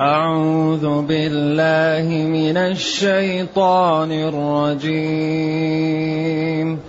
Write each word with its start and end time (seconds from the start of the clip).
أعوذ 0.00 1.02
بالله 1.02 2.24
من 2.24 2.56
الشيطان 2.56 4.12
الرجيم. 4.12 6.80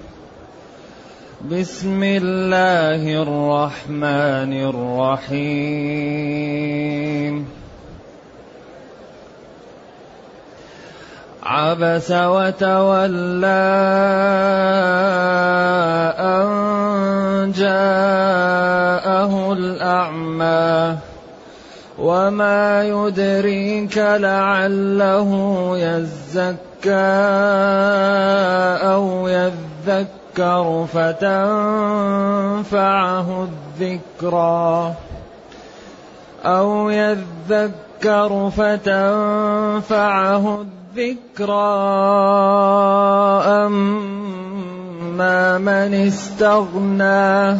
بسم 1.51 2.03
الله 2.03 3.23
الرحمن 3.23 4.53
الرحيم. 5.27 7.47
عبس 11.43 12.11
وتولى 12.11 13.47
أن 16.19 17.51
جاءه 17.51 19.53
الأعمى. 19.53 20.97
وما 22.03 22.83
يدريك 22.83 23.97
لعله 23.97 25.31
يزكى 25.77 27.13
أو 28.91 29.27
يذكر 29.27 30.85
فتنفعه 30.93 31.47
الذكرى 33.79 34.93
أو 36.45 36.89
يذكر 36.89 38.51
فتنفعه 38.57 40.61
الذكرى 40.61 41.73
اما 43.47 45.57
من 45.57 45.93
استغنى 45.93 47.59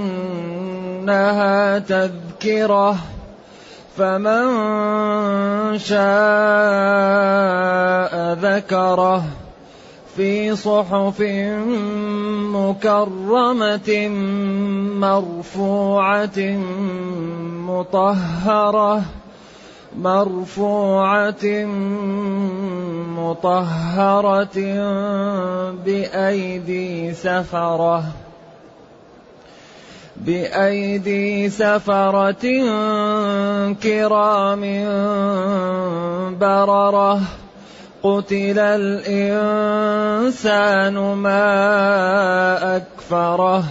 إنها 1.01 1.79
تذكرة 1.79 2.95
فمن 3.97 4.43
شاء 5.79 6.03
ذكره. 8.33 9.23
في 10.15 10.55
صحف 10.55 11.21
مكرمة 12.53 14.07
مرفوعة 14.99 16.39
مطهرة 17.67 19.01
مرفوعة 19.97 21.65
مطهرة 23.17 24.57
بأيدي 25.85 27.13
سفرة. 27.13 28.03
بأيدي 30.25 31.49
سفرة 31.49 32.45
كرام 33.83 34.61
بررة. 36.39 37.21
قتل 38.03 38.59
الإنسان 38.59 39.83
ما 41.13 41.41
أكفره. 42.77 43.63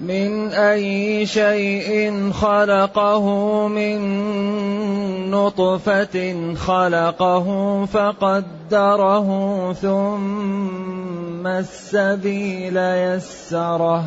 من 0.00 0.48
أي 0.52 1.26
شيء 1.26 2.30
خلقه 2.32 3.26
من 3.68 4.00
نطفة 5.30 6.54
خلقه 6.54 7.46
فقدره 7.84 9.28
ثم 9.72 11.46
السبيل 11.46 12.76
يسره. 12.76 14.04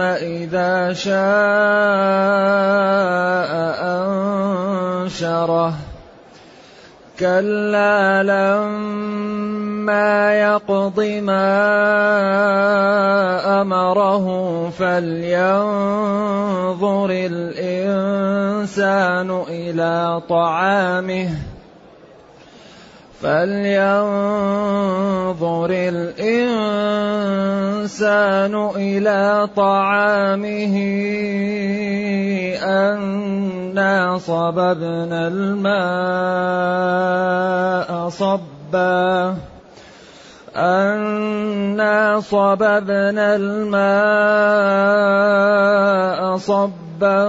إذا 0.02 0.94
شاء 0.94 1.20
أنشره. 5.04 5.89
كلا 7.20 8.24
لما 8.24 10.10
يقض 10.34 11.00
ما 11.00 11.52
أمره 13.62 14.26
فلينظر 14.70 15.90
الإنسان 17.12 18.90
إلى 19.50 20.22
طعامه 20.30 21.30
فلينظر 23.22 24.50
الانسان 25.70 26.16
إلى 28.76 29.50
طعامه 29.56 30.76
انا 32.64 34.18
صببنا 34.18 35.28
الماء 35.28 35.70
صبا 38.10 39.36
انا 40.56 42.20
صببنا 42.20 43.36
الماء 43.36 43.80
صبا 46.38 47.20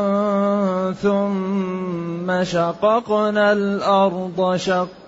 ثم 1.02 2.44
شققنا 2.44 3.52
الأرض 3.52 4.56
شقا 4.56 4.99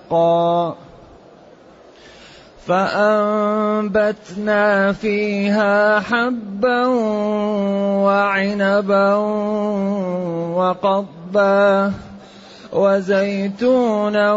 فأنبتنا 2.66 4.22
فيها 4.92 6.00
حبا 6.00 6.86
وعنبا 8.06 9.14
وقضبا 10.54 11.92
وزيتونا 12.72 14.32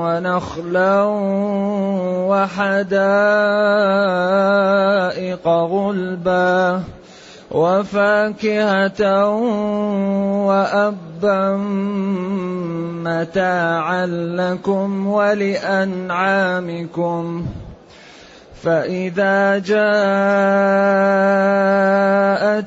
ونخلا 0.00 1.02
وحدائق 2.30 3.08
غلبا. 5.48 6.82
وفاكهة 7.50 9.02
وأبا 10.46 11.56
متاعا 13.04 14.06
لكم 14.06 15.06
ولأنعامكم 15.06 16.46
فإذا 18.62 19.58
جاءت 19.58 19.80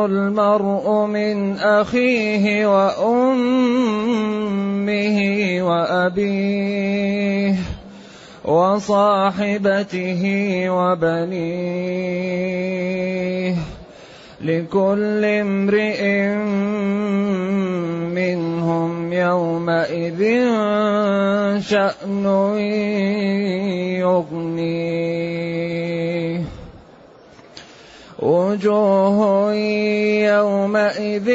المرء 0.06 1.06
من 1.06 1.58
أخيه 1.58 2.68
وأمه 2.68 3.20
وأبيه 5.62 7.56
وصاحبته 8.46 10.24
وبنيه 10.70 11.90
لكل 14.42 15.26
امرئ 15.26 16.36
منهم 18.16 19.14
يومئذ 19.14 20.22
شأن 21.62 22.26
يغنيه. 24.00 25.99
وجوه 28.20 29.54
يومئذ 30.28 31.30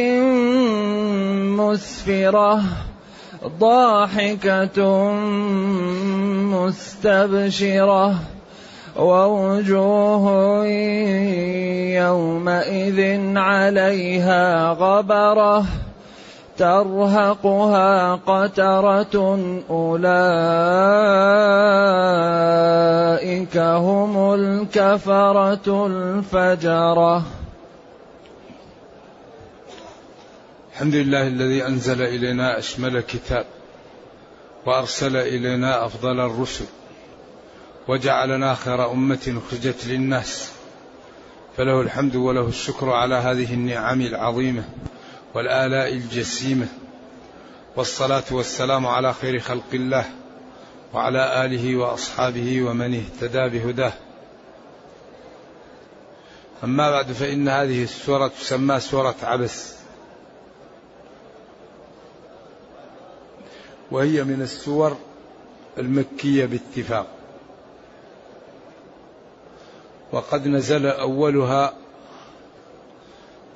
مسفرة 1.56 2.62
ضاحكة 3.60 4.78
مستبشرة 6.52 8.14
ووجوه 8.96 10.26
يومئذ 11.96 13.00
عليها 13.36 14.68
غبرة. 14.68 15.64
ترهقها 16.56 18.14
قترة 18.14 19.38
أولئك 19.70 20.06
هم 23.56 24.34
الكفرة 24.34 25.86
الفجرة. 25.86 27.22
الحمد 30.72 30.94
لله 30.94 31.26
الذي 31.26 31.66
أنزل 31.66 32.02
إلينا 32.02 32.58
أشمل 32.58 33.00
كتاب 33.00 33.44
وأرسل 34.66 35.16
إلينا 35.16 35.86
أفضل 35.86 36.20
الرسل 36.20 36.64
وجعلنا 37.88 38.54
خير 38.54 38.90
أمة 38.92 39.40
أخرجت 39.46 39.86
للناس. 39.86 40.52
فله 41.56 41.80
الحمد 41.80 42.16
وله 42.16 42.48
الشكر 42.48 42.90
على 42.90 43.14
هذه 43.14 43.54
النعم 43.54 44.00
العظيمة. 44.00 44.64
والآلاء 45.34 45.92
الجسيمة 45.92 46.66
والصلاة 47.76 48.24
والسلام 48.30 48.86
على 48.86 49.14
خير 49.14 49.40
خلق 49.40 49.74
الله 49.74 50.04
وعلى 50.94 51.44
آله 51.44 51.76
وأصحابه 51.76 52.62
ومن 52.62 52.94
اهتدى 52.94 53.48
بهداه. 53.48 53.92
أما 56.64 56.90
بعد 56.90 57.12
فإن 57.12 57.48
هذه 57.48 57.82
السورة 57.82 58.28
تسمى 58.28 58.80
سورة 58.80 59.14
عبس. 59.22 59.74
وهي 63.90 64.24
من 64.24 64.42
السور 64.42 64.96
المكية 65.78 66.46
باتفاق. 66.46 67.06
وقد 70.12 70.46
نزل 70.48 70.86
أولها 70.86 71.83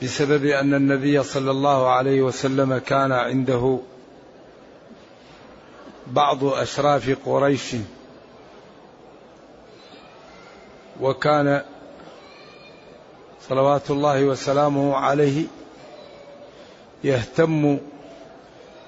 بسبب 0.02 0.44
أن 0.44 0.74
النبي 0.74 1.22
صلى 1.22 1.50
الله 1.50 1.88
عليه 1.88 2.22
وسلم 2.22 2.78
كان 2.78 3.12
عنده 3.12 3.78
بعض 6.06 6.44
أشراف 6.44 7.16
قريش 7.26 7.76
وكان 11.00 11.62
صلوات 13.48 13.90
الله 13.90 14.24
وسلامه 14.24 14.96
عليه 14.96 15.44
يهتم 17.04 17.78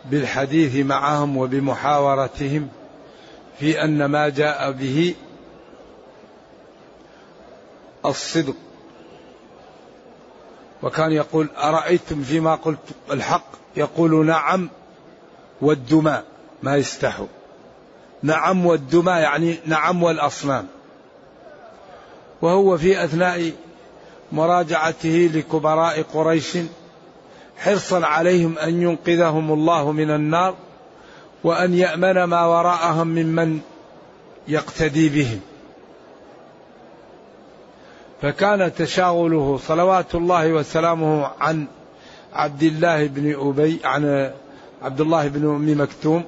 بالحديث 0.05 0.87
معهم 0.87 1.37
وبمحاورتهم 1.37 2.69
في 3.59 3.85
أن 3.85 4.05
ما 4.05 4.29
جاء 4.29 4.73
به 4.73 5.15
الصدق. 8.07 8.55
وكان 10.83 11.13
يقول 11.13 11.49
أرأيتم 11.59 12.23
فيما 12.23 12.55
قلت 12.55 12.79
الحق؟ 13.11 13.45
يقول 13.77 14.27
نعم 14.27 14.69
والدماء 15.61 16.25
ما 16.63 16.77
يستحوا 16.77 17.27
نعم 18.23 18.67
والدماء 18.67 19.21
يعني 19.21 19.59
نعم 19.67 20.03
والأصنام. 20.03 20.67
وهو 22.43 22.77
في 22.77 23.05
أثناء 23.05 23.53
مراجعته 24.33 25.31
لكبراء 25.35 26.03
قريش 26.03 26.59
حرصا 27.59 28.07
عليهم 28.07 28.59
أن 28.59 28.83
ينقذهم 28.83 29.53
الله 29.53 29.93
من 29.93 30.11
النار 30.11 30.55
وأن 31.45 31.75
يأمن 31.75 32.25
ما 32.25 32.47
وراءهم 32.47 33.07
ممن 33.07 33.61
يقتدي 34.49 35.09
بهم. 35.09 35.41
فكان 38.23 38.75
تشاغله 38.75 39.61
صلوات 39.67 40.15
الله 40.15 40.53
وسلامه 40.53 41.31
عن 41.41 41.67
عبد 42.33 42.63
الله 42.63 43.07
بن 43.07 43.49
أبي 43.49 43.81
عن 43.85 44.33
عبد 44.83 45.01
الله 45.01 45.29
بن 45.29 45.45
أم 45.45 45.83
مكتوم 45.83 46.25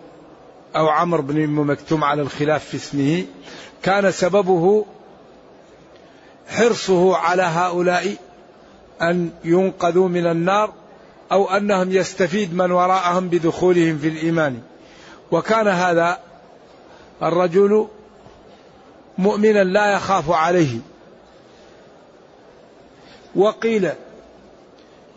أو 0.77 0.89
عمرو 0.89 1.23
بن 1.23 1.43
أم 1.43 1.71
مكتوم 1.71 2.05
على 2.05 2.23
الخلاف 2.23 2.65
في 2.65 2.77
اسمه. 2.77 3.25
كان 3.83 4.11
سببه 4.11 4.85
حرصه 6.49 7.17
على 7.17 7.43
هؤلاء 7.43 8.17
أن 9.03 9.31
ينقذوا 9.45 10.09
من 10.09 10.27
النار 10.27 10.73
أو 11.33 11.51
أنهم 11.51 11.93
يستفيد 11.93 12.55
من 12.55 12.71
وراءهم 12.71 13.29
بدخولهم 13.29 13.99
في 13.99 14.09
الإيمان. 14.09 14.61
وكان 15.31 15.69
هذا 15.69 16.19
الرجل 17.23 17.87
مؤمنا 19.19 19.65
لا 19.65 19.93
يخاف 19.93 20.31
عليه. 20.31 20.92
وقيل 23.37 23.89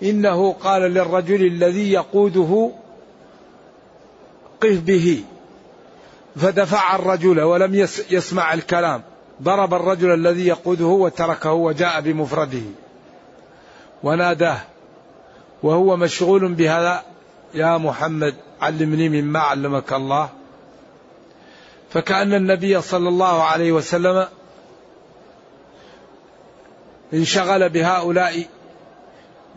إنه 0.04 0.54
قال 0.54 0.82
للرجل 0.82 1.46
الذي 1.46 1.92
يقوده 1.92 2.72
قف 4.62 4.80
به. 4.80 5.24
فدفع 6.36 6.96
الرجل 6.96 7.42
ولم 7.42 7.88
يسمع 8.10 8.54
الكلام. 8.54 9.02
ضرب 9.44 9.74
الرجل 9.74 10.14
الذي 10.14 10.48
يقوده 10.48 10.86
وتركه 10.86 11.52
وجاء 11.52 12.02
بمفرده. 12.02 12.62
وناداه. 14.04 14.62
وهو 15.64 15.98
مشغول 15.98 16.54
بهذا. 16.54 17.04
يا 17.54 17.78
محمد 17.78 18.36
علمني 18.62 19.10
مما 19.22 19.40
علمك 19.40 19.94
الله. 19.94 20.30
فكأن 21.90 22.34
النبي 22.34 22.82
صلى 22.82 23.10
الله 23.10 23.44
عليه 23.44 23.72
وسلم 23.72 24.28
انشغل 27.13 27.69
بهؤلاء 27.69 28.46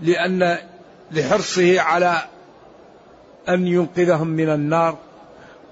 لأن 0.03 0.59
لحرصه 1.11 1.81
على 1.81 2.23
أن 3.49 3.67
ينقذهم 3.67 4.29
من 4.29 4.49
النار 4.49 4.99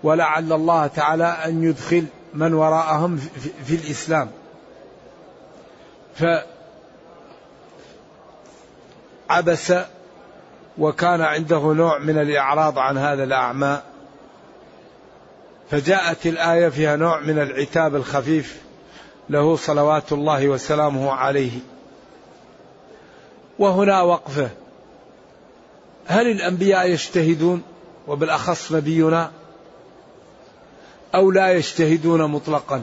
ولعل 0.03 0.53
الله 0.53 0.87
تعالى 0.87 1.25
أن 1.25 1.63
يدخل 1.63 2.07
من 2.35 2.55
وراءهم 2.55 3.17
في 3.65 3.75
الإسلام. 3.75 4.31
فعبس 9.29 9.73
وكان 10.79 11.21
عنده 11.21 11.59
نوع 11.59 11.99
من 11.99 12.19
الإعراض 12.19 12.79
عن 12.79 12.99
هذا 12.99 13.25
الأعمى 13.25 13.81
فجاءت 15.71 16.27
الآية 16.27 16.69
فيها 16.69 16.97
نوع 16.97 17.21
من 17.21 17.39
العتاب 17.39 17.97
الخفيف. 17.97 18.66
له 19.31 19.57
صلوات 19.57 20.13
الله 20.13 20.49
وسلامه 20.49 21.13
عليه. 21.13 21.59
وهنا 23.59 24.03
وقفه. 24.03 24.51
هل 26.07 26.31
الأنبياء 26.31 26.91
يجتهدون؟ 26.91 27.63
وبالأخص 28.09 28.73
نبينا. 28.73 29.31
أو 31.15 31.31
لا 31.31 31.53
يجتهدون 31.53 32.25
مطلقا؟ 32.25 32.83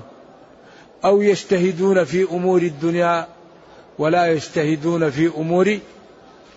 أو 1.06 1.22
يجتهدون 1.22 2.04
في 2.04 2.24
أمور 2.24 2.62
الدنيا 2.62 3.28
ولا 3.98 4.28
يجتهدون 4.28 5.10
في 5.10 5.28
أمور 5.38 5.80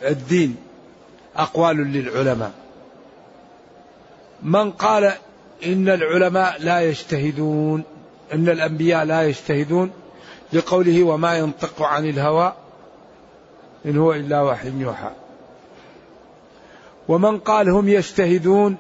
الدين؟ 0.02 0.57
أقوال 1.37 1.76
للعلماء. 1.76 2.52
من 4.43 4.71
قال 4.71 5.12
إن 5.66 5.88
العلماء 5.88 6.57
لا 6.62 6.81
يجتهدون؟ 6.81 7.85
إن 8.33 8.49
الأنبياء 8.49 9.04
لا 9.04 9.23
يجتهدون 9.23 9.90
لقوله 10.52 11.02
وما 11.02 11.38
ينطق 11.38 11.83
عن 11.83 12.09
الهوى 12.09 12.52
إن 13.87 13.99
هو 13.99 14.12
إلا 14.12 14.42
وحي 14.42 14.73
يوحى. 14.78 15.11
ومن 17.09 17.38
قال 17.38 17.68
هم 17.68 17.88
يجتهدون 17.88 18.76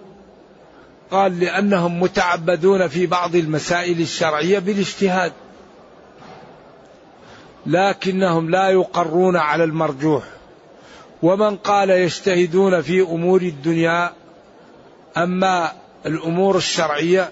قال 1.10 1.40
لأنهم 1.40 2.00
متعبدون 2.00 2.88
في 2.88 3.06
بعض 3.06 3.36
المسائل 3.36 4.00
الشرعية 4.00 4.58
بالاجتهاد. 4.58 5.32
لكنهم 7.66 8.50
لا 8.50 8.70
يقرون 8.70 9.36
على 9.36 9.64
المرجوح. 9.64 10.24
ومن 11.22 11.56
قال 11.56 11.90
يجتهدون 11.90 12.82
في 12.82 13.00
أمور 13.00 13.42
الدنيا 13.42 14.12
أما 15.16 15.72
الأمور 16.06 16.56
الشرعية 16.56 17.30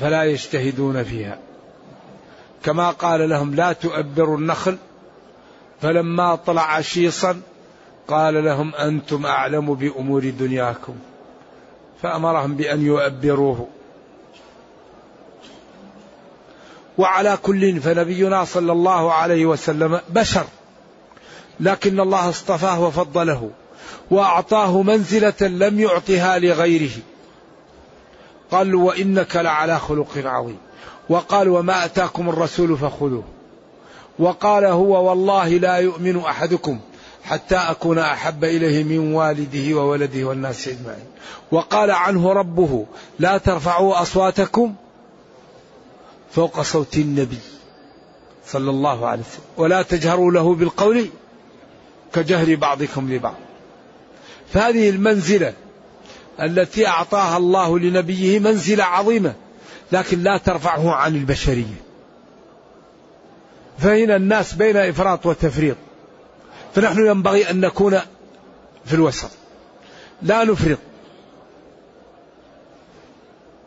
فلا 0.00 0.24
يجتهدون 0.24 1.02
فيها. 1.02 1.38
كما 2.64 2.90
قال 2.90 3.28
لهم 3.28 3.54
لا 3.54 3.72
تؤبروا 3.72 4.38
النخل. 4.38 4.76
فلما 5.82 6.34
طلع 6.34 6.80
شيصا 6.80 7.40
قال 8.08 8.44
لهم 8.44 8.74
أنتم 8.74 9.26
أعلم 9.26 9.74
بأمور 9.74 10.30
دنياكم. 10.30 10.94
فأمرهم 12.02 12.54
بأن 12.54 12.86
يؤبروه. 12.86 13.68
وعلى 16.98 17.38
كل 17.42 17.80
فنبينا 17.80 18.44
صلى 18.44 18.72
الله 18.72 19.12
عليه 19.12 19.46
وسلم 19.46 20.00
بشر. 20.08 20.44
لكن 21.60 22.00
الله 22.00 22.28
اصطفاه 22.28 22.80
وفضله 22.80 23.50
وأعطاه 24.10 24.82
منزلة 24.82 25.40
لم 25.40 25.80
يعطها 25.80 26.38
لغيره. 26.38 26.90
قال 28.50 28.74
وإنك 28.74 29.36
لعلى 29.36 29.78
خلق 29.78 30.08
عظيم. 30.16 30.58
وقال 31.08 31.48
وما 31.48 31.84
أتاكم 31.84 32.28
الرسول 32.28 32.76
فخذوه. 32.76 33.24
وقال 34.18 34.64
هو 34.64 35.08
والله 35.08 35.48
لا 35.48 35.76
يؤمن 35.76 36.16
أحدكم 36.16 36.80
حتى 37.24 37.56
أكون 37.56 37.98
أحب 37.98 38.44
إليه 38.44 38.84
من 38.84 39.14
والده 39.14 39.74
وولده 39.76 40.24
والناس 40.24 40.68
أجمعين. 40.68 41.04
وقال 41.52 41.90
عنه 41.90 42.32
ربه 42.32 42.86
لا 43.18 43.38
ترفعوا 43.38 44.02
أصواتكم 44.02 44.74
فوق 46.32 46.60
صوت 46.60 46.96
النبي 46.96 47.38
صلى 48.46 48.70
الله 48.70 49.06
عليه 49.06 49.20
وسلم. 49.22 49.44
ولا 49.56 49.82
تجهروا 49.82 50.32
له 50.32 50.54
بالقول 50.54 51.08
كجهر 52.12 52.54
بعضكم 52.54 53.12
لبعض. 53.12 53.34
فهذه 54.52 54.90
المنزلة 54.90 55.54
التي 56.40 56.86
أعطاها 56.86 57.36
الله 57.36 57.78
لنبيه 57.78 58.38
منزلة 58.38 58.84
عظيمة 58.84 59.34
لكن 59.92 60.22
لا 60.22 60.36
ترفعه 60.36 60.94
عن 60.94 61.16
البشرية. 61.16 61.80
فهنا 63.78 64.16
الناس 64.16 64.52
بين 64.52 64.76
إفراط 64.76 65.26
وتفريط. 65.26 65.76
فنحن 66.74 67.06
ينبغي 67.06 67.50
أن 67.50 67.60
نكون 67.60 67.98
في 68.84 68.94
الوسط. 68.94 69.30
لا 70.22 70.44
نفرط. 70.44 70.78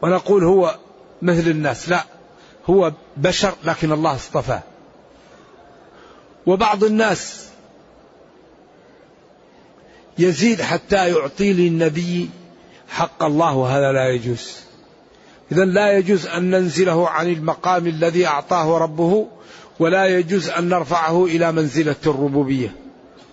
ونقول 0.02 0.44
هو 0.44 0.76
مثل 1.22 1.48
الناس. 1.48 1.90
لا 1.90 2.04
هو 2.70 2.92
بشر 3.18 3.54
لكن 3.64 3.92
الله 3.92 4.16
اصطفاه. 4.16 4.62
وبعض 6.46 6.84
الناس 6.84 7.48
يزيد 10.18 10.62
حتى 10.62 11.10
يعطي 11.10 11.54
للنبي 11.54 12.30
حق 12.94 13.24
الله 13.24 13.56
وهذا 13.56 13.92
لا 13.92 14.10
يجوز. 14.10 14.58
إذا 15.52 15.66
لا 15.66 15.98
يجوز 15.98 16.28
أن 16.28 16.50
ننزله 16.50 17.10
عن 17.10 17.28
المقام 17.28 17.88
الذي 17.88 18.28
أعطاه 18.28 18.78
ربه 18.78 19.28
ولا 19.80 20.06
يجوز 20.06 20.50
أن 20.50 20.70
نرفعه 20.70 21.26
إلى 21.26 21.52
منزلة 21.52 21.96
الربوبية. 22.06 22.76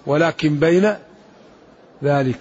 ولكن 0.06 0.58
بين 0.58 0.94
ذلك. 2.04 2.38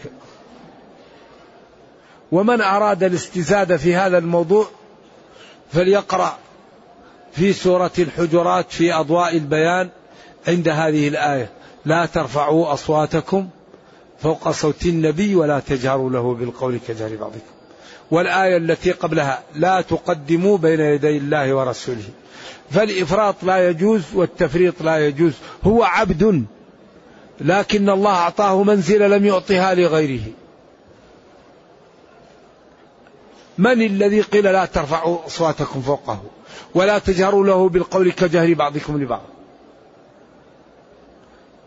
ومن 2.31 2.61
أراد 2.61 3.03
الاستزادة 3.03 3.77
في 3.77 3.95
هذا 3.95 4.17
الموضوع 4.17 4.67
فليقرأ 5.71 6.37
في 7.31 7.53
سورة 7.53 7.91
الحجرات 7.99 8.71
في 8.71 8.93
أضواء 8.93 9.37
البيان 9.37 9.89
عند 10.47 10.69
هذه 10.69 11.07
الآية. 11.07 11.49
لا 11.85 12.05
ترفعوا 12.05 12.73
أصواتكم 12.73 13.49
فوق 14.23 14.51
صوت 14.51 14.85
النبي 14.85 15.35
ولا 15.35 15.59
تجهروا 15.59 16.09
له 16.09 16.35
بالقول 16.35 16.79
كجهر 16.87 17.15
بعضكم. 17.15 17.39
والآية 18.11 18.57
التي 18.57 18.91
قبلها 18.91 19.43
لا 19.55 19.81
تقدموا 19.81 20.57
بين 20.57 20.79
يدي 20.79 21.17
الله 21.17 21.53
ورسوله. 21.53 22.09
فالإفراط 22.71 23.35
لا 23.43 23.69
يجوز 23.69 24.01
والتفريط 24.13 24.81
لا 24.81 25.07
يجوز. 25.07 25.33
هو 25.63 25.83
عبد 25.83 26.45
لكن 27.41 27.89
الله 27.89 28.11
أعطاه 28.11 28.63
منزلة 28.63 29.07
لم 29.07 29.25
يعطها 29.25 29.75
لغيره. 29.75 30.23
من 33.57 33.81
الذي 33.81 34.21
قيل 34.21 34.43
لا 34.43 34.65
ترفعوا 34.65 35.25
أصواتكم 35.25 35.81
فوقه 35.81 36.23
ولا 36.75 36.99
تجهروا 36.99 37.45
له 37.45 37.69
بالقول 37.69 38.11
كجهر 38.11 38.53
بعضكم 38.53 39.03
لبعض؟ 39.03 39.21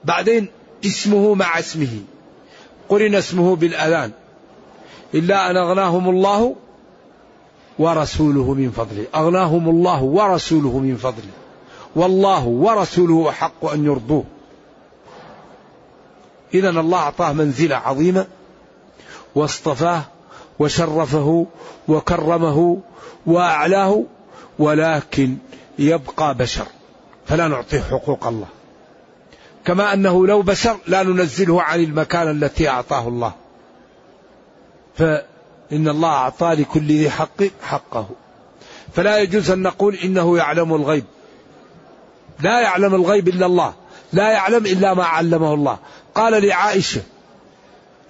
بعدين 0.05 0.49
اسمه 0.85 1.35
مع 1.35 1.59
اسمه. 1.59 2.01
قرن 2.93 3.15
اسمه 3.15 3.57
بالأذان. 3.57 4.11
إلا 5.15 5.51
أن 5.51 5.57
أغناهم 5.57 6.09
الله 6.09 6.57
ورسوله 7.79 8.55
من 8.55 8.71
فضله. 8.71 9.07
أغناهم 9.15 9.69
الله 9.69 10.03
ورسوله 10.03 10.79
من 10.79 10.97
فضله. 10.97 11.33
والله 11.97 12.47
ورسوله 12.47 13.29
أحق 13.31 13.65
أن 13.65 13.85
يرضوه. 13.85 14.25
إذا 16.55 16.71
الله 16.71 16.99
أعطاه 16.99 17.33
منزلة 17.33 17.77
عظيمة 17.77 18.27
واصطفاه 19.35 20.03
وشرفه 20.59 21.47
وكرمه 21.89 22.79
وأعلاه 23.27 24.05
ولكن 24.59 25.37
يبقى 25.79 26.35
بشر. 26.35 26.67
فلا 27.27 27.49
نعطيه 27.49 27.81
حقوق 27.81 28.27
الله. 28.27 28.62
كما 29.65 29.95
أنه 29.95 30.27
لو 30.27 30.43
بشر 30.43 30.77
لا 30.87 31.03
ننزله 31.03 31.63
عن 31.63 31.81
المكان 31.81 32.31
التي 32.31 32.69
أعطاه 32.69 33.09
الله. 33.09 33.33
فإن 34.95 35.89
الله 35.89 36.09
أعطى 36.09 36.55
لكل 36.55 36.87
ذي 36.87 37.11
حق 37.11 37.43
حقه. 37.63 38.09
فلا 38.95 39.19
يجوز 39.19 39.51
أن 39.51 39.63
نقول 39.63 39.95
إنه 39.95 40.39
يعلم 40.39 40.75
الغيب. 40.75 41.05
لا 42.41 42.61
يعلم 42.61 42.95
الغيب 42.95 43.29
إلا 43.29 43.47
الله. 43.47 43.75
لا 44.13 44.31
يعلم 44.31 44.67
إلا 44.67 44.95
ما 44.95 45.05
علمه 45.05 45.55
الله. 45.55 45.79
قال 46.15 46.47
لعائشة 46.47 47.03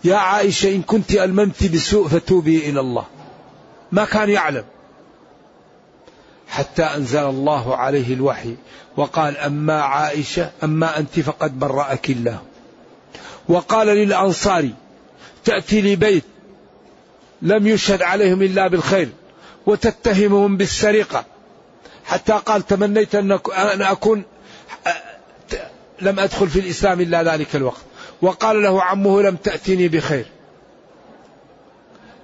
يا 0.05 0.17
عائشة 0.17 0.75
إن 0.75 0.83
كنت 0.83 1.13
ألممت 1.13 1.73
بسوء 1.73 2.09
فتوبي 2.09 2.71
إلى 2.71 2.81
الله. 2.81 3.05
ما 3.93 4.05
كان 4.05 4.29
يعلم. 4.29 4.65
حتى 6.53 6.83
أنزل 6.83 7.25
الله 7.25 7.77
عليه 7.77 8.15
الوحي 8.15 8.55
وقال 8.97 9.37
أما 9.37 9.83
عائشة 9.83 10.51
أما 10.65 10.99
أنت 10.99 11.21
فقد 11.21 11.59
برأك 11.59 12.11
الله. 12.11 12.39
وقال 13.49 13.87
للأنصاري 13.87 14.75
تأتي 15.45 15.83
لبيت 15.83 16.25
لم 17.43 17.67
يشهد 17.67 18.03
عليهم 18.03 18.43
إلا 18.43 18.69
بالخير 18.69 19.09
وتتهمهم 19.67 20.57
بالسرقة. 20.57 21.25
حتى 22.05 22.33
قال 22.33 22.67
تمنيت 22.67 23.15
أن 23.15 23.33
أكون 23.83 24.23
لم 26.01 26.21
أدخل 26.21 26.49
في 26.49 26.61
الإسلام 26.61 27.01
إلا 27.01 27.23
ذلك 27.23 27.57
الوقت. 27.57 27.83
وقال 28.23 28.63
له 28.63 28.83
عمه 28.83 29.23
لم 29.23 29.37
تأتني 29.37 29.89
بخير. 29.89 30.27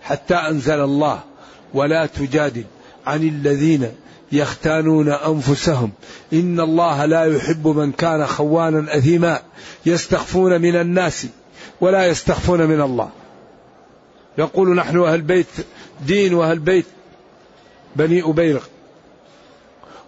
حتى 0.02 0.34
أنزل 0.34 0.80
الله 0.80 1.20
ولا 1.74 2.06
تجادل 2.06 2.64
عن 3.06 3.28
الذين 3.28 3.94
يختانون 4.32 5.08
أنفسهم. 5.08 5.90
إن 6.32 6.60
الله 6.60 7.04
لا 7.04 7.24
يحب 7.36 7.68
من 7.68 7.92
كان 7.92 8.26
خوانا 8.26 8.96
أثيما. 8.96 9.40
يستخفون 9.86 10.60
من 10.60 10.76
الناس 10.76 11.26
ولا 11.80 12.06
يستخفون 12.06 12.66
من 12.66 12.80
الله. 12.80 13.08
يقول 14.38 14.74
نحن 14.76 15.00
أهل 15.00 15.20
بيت 15.20 15.46
دين 16.06 16.34
وأهل 16.34 16.58
بيت 16.58 16.86
بني 17.96 18.22
ابيرق 18.22 18.68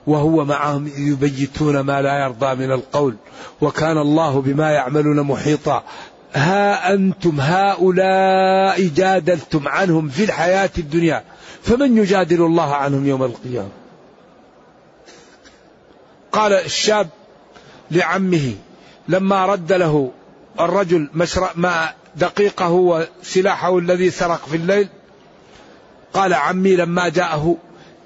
وهو 0.06 0.44
معهم 0.44 0.90
يبيتون 0.96 1.80
ما 1.80 2.02
لا 2.02 2.24
يرضى 2.24 2.54
من 2.54 2.72
القول. 2.72 3.16
وكان 3.60 3.98
الله 3.98 4.40
بما 4.40 4.70
يعملون 4.70 5.20
محيطا. 5.20 5.84
ها 6.34 6.94
أنتم 6.94 7.40
هؤلاء 7.40 8.88
جادلتم 8.96 9.68
عنهم 9.68 10.08
في 10.08 10.24
الحياة 10.24 10.70
الدنيا. 10.78 11.24
فمن 11.62 11.98
يجادل 11.98 12.42
الله 12.42 12.74
عنهم 12.74 13.06
يوم 13.06 13.22
القيامة؟ 13.22 13.79
قال 16.32 16.52
الشاب 16.52 17.08
لعمه 17.90 18.54
لما 19.08 19.46
رد 19.46 19.72
له 19.72 20.10
الرجل 20.60 21.10
مشرع 21.14 21.50
ما 21.54 21.92
دقيقه 22.16 22.70
وسلاحه 22.70 23.78
الذي 23.78 24.10
سرق 24.10 24.46
في 24.48 24.56
الليل 24.56 24.88
قال 26.12 26.34
عمي 26.34 26.76
لما 26.76 27.08
جاءه 27.08 27.56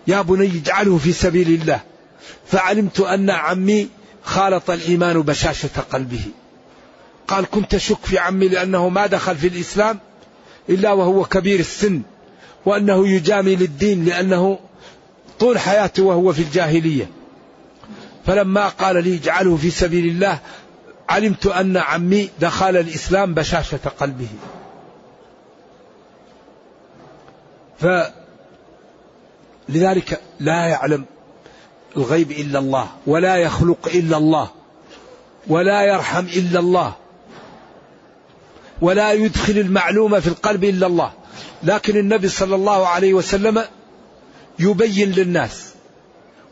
يا 0.06 0.22
بني 0.22 0.46
اجعله 0.46 0.98
في 0.98 1.12
سبيل 1.12 1.48
الله 1.48 1.80
فعلمت 2.46 3.00
أن 3.00 3.30
عمي 3.30 3.88
خالط 4.24 4.70
الإيمان 4.70 5.22
بشاشة 5.22 5.80
قلبه. 5.92 6.24
قال 7.28 7.44
كنت 7.50 7.74
أشك 7.74 8.04
في 8.04 8.18
عمي 8.18 8.48
لأنه 8.48 8.88
ما 8.88 9.06
دخل 9.06 9.36
في 9.36 9.46
الإسلام 9.48 9.98
إلا 10.68 10.92
وهو 10.92 11.24
كبير 11.24 11.60
السن 11.60 12.02
وأنه 12.66 13.08
يجامل 13.08 13.62
الدين 13.62 14.04
لأنه 14.04 14.58
طول 15.40 15.58
حياته 15.58 16.02
وهو 16.02 16.32
في 16.32 16.42
الجاهلية. 16.42 17.10
فلما 18.26 18.68
قال 18.68 19.04
لي 19.04 19.14
اجعله 19.16 19.56
في 19.56 19.70
سبيل 19.70 20.06
الله 20.06 20.38
علمت 21.08 21.46
أن 21.46 21.76
عمي 21.76 22.30
دخل 22.40 22.76
الإسلام 22.76 23.34
بشاشة 23.34 23.80
قلبه. 24.00 24.28
فلذلك 29.68 30.20
لا 30.40 30.66
يعلم 30.66 31.04
الغيب 31.96 32.30
إلا 32.30 32.58
الله 32.58 32.88
ولا 33.06 33.36
يخلق 33.36 33.88
إلا 33.94 34.16
الله 34.16 34.50
ولا 35.48 35.82
يرحم 35.82 36.26
إلا 36.26 36.58
الله 36.58 36.94
ولا 38.80 39.12
يدخل 39.12 39.58
المعلومة 39.58 40.20
في 40.20 40.26
القلب 40.26 40.64
إلا 40.64 40.86
الله. 40.86 41.12
لكن 41.62 41.96
النبي 41.96 42.28
صلى 42.28 42.54
الله 42.54 42.88
عليه 42.88 43.14
وسلم 43.14 43.64
يبين 44.58 45.10
للناس 45.10 45.74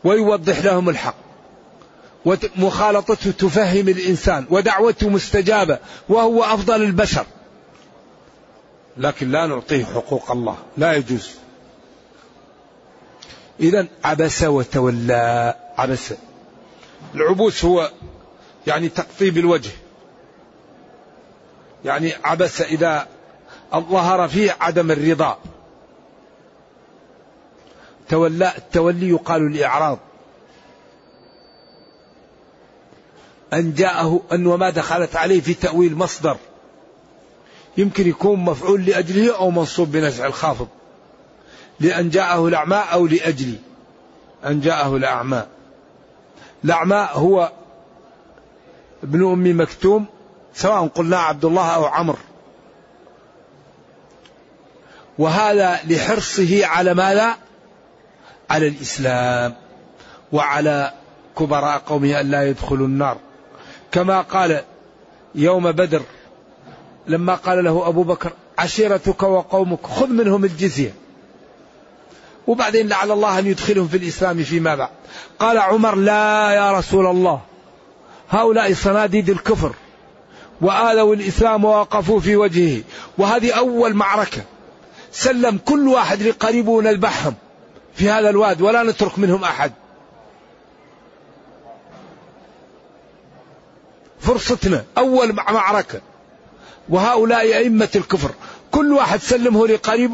ويوضح 0.03 0.59
لهم 0.59 0.89
الحق. 0.89 1.22
ومخالطته 2.25 3.31
تفهم 3.31 3.87
الإنسان 3.89 4.45
ودعوته 4.49 5.09
مستجابة 5.09 5.79
وهو 6.09 6.43
أفضل 6.43 6.83
البشر. 6.83 7.25
لكن 8.97 9.31
لا 9.31 9.47
نعطيه 9.47 9.85
حقوق 9.85 10.31
الله 10.31 10.57
لا 10.77 10.93
يجوز. 10.93 11.29
إذا 13.59 13.87
عبس 14.03 14.43
وتولى. 14.43 15.55
عبس. 15.77 16.13
العبوس 17.15 17.65
هو 17.65 17.91
يعني 18.67 18.89
تقطيب 18.89 19.37
الوجه. 19.37 19.71
يعني 21.85 22.13
عبس 22.23 22.61
إذا 22.61 23.07
ظهر 23.75 24.27
فيه 24.27 24.55
عدم 24.59 24.91
الرضا. 24.91 25.37
تولى 28.09 28.53
التولي 28.57 29.09
يقال 29.09 29.41
الإعراض. 29.47 29.99
أن 33.53 33.73
جاءه 33.73 34.21
أن 34.31 34.47
وما 34.47 34.69
دخلت 34.69 35.15
عليه 35.15 35.41
في 35.41 35.53
تأويل 35.53 35.95
مصدر. 35.95 36.37
يمكن 37.77 38.07
يكون 38.07 38.39
مفعول 38.39 38.85
لأجله 38.85 39.35
أو 39.37 39.51
منصوب 39.51 39.91
بنزع 39.91 40.25
الخافض. 40.25 40.67
لأن 41.79 42.09
جاءه 42.09 42.47
الأعمى 42.47 42.83
أو 42.91 43.07
لأجل. 43.07 43.55
أن 44.45 44.61
جاءه 44.61 44.95
الأعمى 44.95 45.43
الأعمى 46.63 47.09
هو 47.11 47.51
ابن 49.03 49.31
أم 49.31 49.61
مكتوم 49.61 50.05
سواء 50.53 50.87
قلنا 50.87 51.17
عبد 51.17 51.45
الله 51.45 51.75
أو 51.75 51.85
عمرو. 51.85 52.17
وهذا 55.17 55.79
لحرصه 55.87 56.65
على 56.65 56.93
ماذا؟ 56.93 57.35
على 58.49 58.67
الإسلام. 58.67 59.55
وعلى 60.31 60.93
كبراء 61.37 61.77
قومه 61.77 62.19
أن 62.19 62.31
لا 62.31 62.49
يدخلوا 62.49 62.87
النار. 62.87 63.17
كما 63.93 64.21
قال 64.21 64.61
يوم 65.35 65.71
بدر 65.71 66.01
لما 67.07 67.35
قال 67.35 67.63
له 67.63 67.87
أبو 67.87 68.03
بكر 68.03 68.31
عشيرتك 68.57 69.23
وقومك 69.23 69.87
خذ 69.87 70.07
منهم 70.07 70.43
الجزية. 70.45 70.93
وبعدين 72.47 72.87
لعل 72.87 73.11
الله 73.11 73.39
أن 73.39 73.47
يدخلهم 73.47 73.87
في 73.87 73.97
الإسلام 73.97 74.43
فيما 74.43 74.75
بعد. 74.75 74.89
قال 75.39 75.57
عمر 75.57 75.95
لا 75.95 76.51
يا 76.51 76.71
رسول 76.71 77.07
الله 77.07 77.41
هؤلاء 78.29 78.73
صناديد 78.73 79.29
الكفر 79.29 79.73
وآذوا 80.61 81.15
الإسلام 81.15 81.65
ووقفوا 81.65 82.19
في 82.19 82.35
وجهه. 82.35 82.81
وهذه 83.17 83.51
أول 83.51 83.93
معركة. 83.93 84.41
سلم 85.11 85.59
كل 85.65 85.87
واحد 85.87 86.21
لقريبه 86.21 86.81
نذبحهم 86.81 87.33
في 87.95 88.09
هذا 88.09 88.29
الواد 88.29 88.61
ولا 88.61 88.83
نترك 88.83 89.19
منهم 89.19 89.43
أحد. 89.43 89.71
فرصتنا 94.23 94.83
أول 94.97 95.33
معركة. 95.33 96.01
وهؤلاء 96.89 97.57
أئمة 97.57 97.89
الكفر. 97.95 98.31
كل 98.71 98.93
واحد 98.93 99.21
سلمه 99.21 99.67
لقريب 99.67 100.11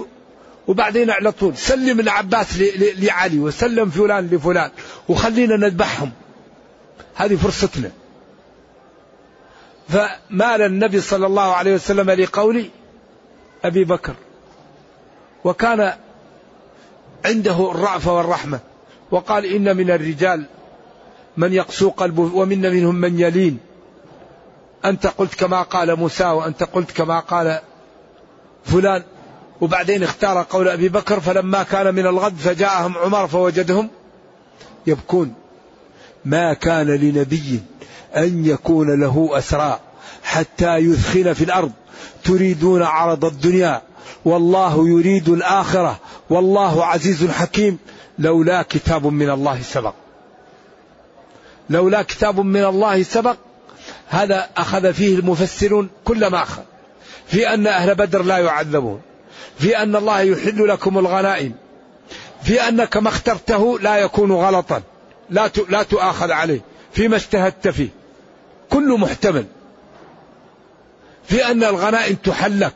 وبعدين 0.67 1.09
على 1.09 1.31
طول. 1.31 1.57
سلم 1.57 1.99
العباس 1.99 2.57
لعلي 2.97 3.39
وسلم 3.39 3.89
فلان 3.89 4.27
لفلان 4.27 4.71
وخلينا 5.09 5.57
نذبحهم. 5.57 6.11
هذه 7.15 7.35
فرصتنا. 7.35 7.91
فمال 9.89 10.61
النبي 10.61 11.01
صلى 11.01 11.25
الله 11.25 11.55
عليه 11.55 11.73
وسلم 11.73 12.11
لقول 12.11 12.69
أبي 13.63 13.83
بكر. 13.83 14.13
وكان 15.43 15.93
عنده 17.25 17.71
الرأفة 17.71 18.13
والرحمة. 18.13 18.59
وقال 19.11 19.45
إن 19.45 19.77
من 19.77 19.91
الرجال 19.91 20.45
من 21.37 21.53
يقسو 21.53 21.89
قلبه 21.89 22.35
ومن 22.35 22.61
منهم 22.61 22.95
من 22.95 23.19
يلين. 23.19 23.68
أنت 24.85 25.07
قلت 25.07 25.35
كما 25.35 25.61
قال 25.61 25.95
موسى 25.95 26.25
وأنت 26.25 26.63
قلت 26.63 26.91
كما 26.91 27.19
قال 27.19 27.59
فلان 28.65 29.03
وبعدين 29.61 30.03
اختار 30.03 30.45
قول 30.49 30.67
أبي 30.67 30.89
بكر 30.89 31.19
فلما 31.19 31.63
كان 31.63 31.95
من 31.95 32.07
الغد 32.07 32.37
فجاءهم 32.37 32.97
عمر 32.97 33.27
فوجدهم 33.27 33.89
يبكون. 34.87 35.33
ما 36.25 36.53
كان 36.53 36.87
لنبي 36.87 37.59
أن 38.15 38.45
يكون 38.45 38.99
له 38.99 39.29
أسرى 39.33 39.79
حتى 40.23 40.77
يثخن 40.77 41.33
في 41.33 41.43
الأرض. 41.43 41.71
تريدون 42.23 42.83
عرض 42.83 43.25
الدنيا 43.25 43.81
والله 44.25 44.87
يريد 44.87 45.29
الآخرة 45.29 45.99
والله 46.29 46.85
عزيز 46.85 47.31
حكيم. 47.31 47.77
لولا 48.19 48.61
كتاب 48.61 49.07
من 49.07 49.29
الله 49.29 49.61
سبق. 49.61 49.93
لولا 51.69 52.01
كتاب 52.01 52.39
من 52.39 52.63
الله 52.63 53.03
سبق 53.03 53.35
هذا 54.09 54.49
أخذ 54.57 54.93
فيه 54.93 55.15
المفسرون 55.15 55.89
كل 56.05 56.27
ما 56.27 56.43
أخذ. 56.43 56.61
في 57.27 57.53
أن 57.53 57.67
أهل 57.67 57.95
بدر 57.95 58.23
لا 58.23 58.37
يعذبون. 58.37 59.01
في 59.57 59.77
أن 59.77 59.95
الله 59.95 60.21
يحل 60.21 60.67
لكم 60.67 60.97
الغنائم. 60.97 61.53
في 62.43 62.61
أنك 62.61 62.97
ما 62.97 63.09
اخترته 63.09 63.79
لا 63.79 63.97
يكون 63.97 64.31
غلطا. 64.31 64.81
لا 65.29 65.49
لا 65.69 65.83
تؤاخذ 65.83 66.31
عليه. 66.31 66.61
فيما 66.91 67.15
اجتهدت 67.15 67.67
فيه. 67.67 67.89
كله 68.69 68.97
محتمل. 68.97 69.45
في 71.23 71.45
أن 71.45 71.63
الغنائم 71.63 72.15
تحلك. 72.15 72.73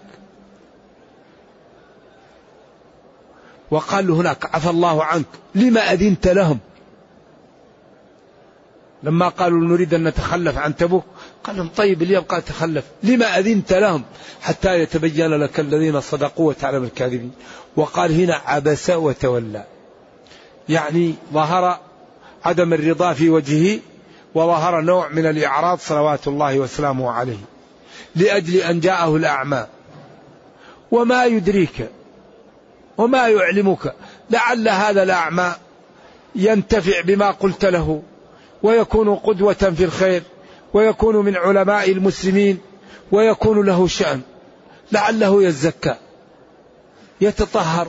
وقال 3.72 4.12
هناك 4.12 4.56
عفى 4.56 4.70
الله 4.70 5.04
عنك. 5.04 5.26
لما 5.56 5.94
أذنت 5.94 6.28
لهم؟ 6.28 6.60
لما 9.04 9.30
قالوا 9.30 9.68
نريد 9.68 9.94
أن 9.94 10.04
نتخلف 10.04 10.58
عن 10.58 10.76
تبوك؟ 10.76 11.06
قال 11.44 11.58
لهم 11.58 11.70
طيب 11.78 12.04
ليبقى 12.04 12.42
تخلف. 12.42 12.86
لما 13.04 13.40
أذنت 13.40 13.74
لهم 13.74 14.04
حتى 14.42 14.80
يتبين 14.80 15.28
لك 15.28 15.60
الذين 15.60 16.02
صدقوا 16.02 16.50
وتعلم 16.50 16.84
الكاذبين. 16.84 17.32
وقال 17.76 18.22
هنا 18.22 18.42
عبس 18.46 18.90
وتولى. 18.90 19.64
يعني 20.70 21.16
ظهر 21.34 21.80
عدم 22.46 22.74
الرضا 22.74 23.14
في 23.14 23.30
وجهه 23.30 23.80
وظهر 24.36 24.82
نوع 24.82 25.10
من 25.10 25.26
الإعراض 25.26 25.80
صلوات 25.80 26.28
الله 26.28 26.60
وسلامه 26.60 27.12
عليه 27.12 27.38
لأجل 28.16 28.58
أن 28.58 28.80
جاءه 28.80 29.16
الأعمى. 29.16 29.66
وما 30.92 31.26
يدريك 31.26 31.90
وما 32.98 33.28
يعلمك 33.28 33.94
لعل 34.30 34.70
هذا 34.70 35.04
الأعمى 35.04 35.56
ينتفع 36.36 37.02
بما 37.02 37.32
قلت 37.32 37.66
له 37.66 38.02
ويكون 38.64 39.16
قدوة 39.16 39.54
في 39.54 39.84
الخير. 39.84 40.24
ويكون 40.74 41.16
من 41.16 41.36
علماء 41.36 41.92
المسلمين 41.92 42.60
ويكون 43.12 43.66
له 43.66 43.88
شأن 43.88 44.22
لعله 44.92 45.44
يزكى 45.44 45.96
يتطهر 47.22 47.88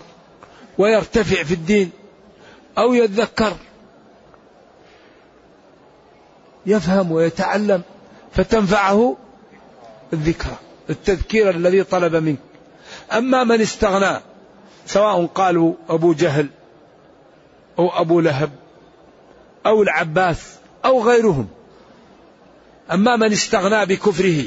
ويرتفع 0.78 1.42
في 1.42 1.54
الدين 1.54 1.90
أو 2.78 2.94
يتذكر. 2.94 3.56
يفهم 6.66 7.12
ويتعلم 7.12 7.82
فتنفعه 8.32 9.16
الذكرى 10.12 10.56
التذكير 10.90 11.50
الذي 11.50 11.84
طلب 11.84 12.16
منك. 12.16 12.38
أما 13.12 13.44
من 13.44 13.60
استغنى 13.60 14.20
سواء 14.86 15.26
قالوا 15.26 15.74
أبو 15.88 16.12
جهل 16.12 16.48
أو 17.78 17.88
أبو 17.88 18.20
لهب 18.20 18.50
أو 19.66 19.82
العباس 19.82 20.54
أو 20.84 21.02
غيرهم 21.02 21.48
أما 22.92 23.16
من 23.16 23.32
استغنى 23.32 23.86
بكفره 23.86 24.44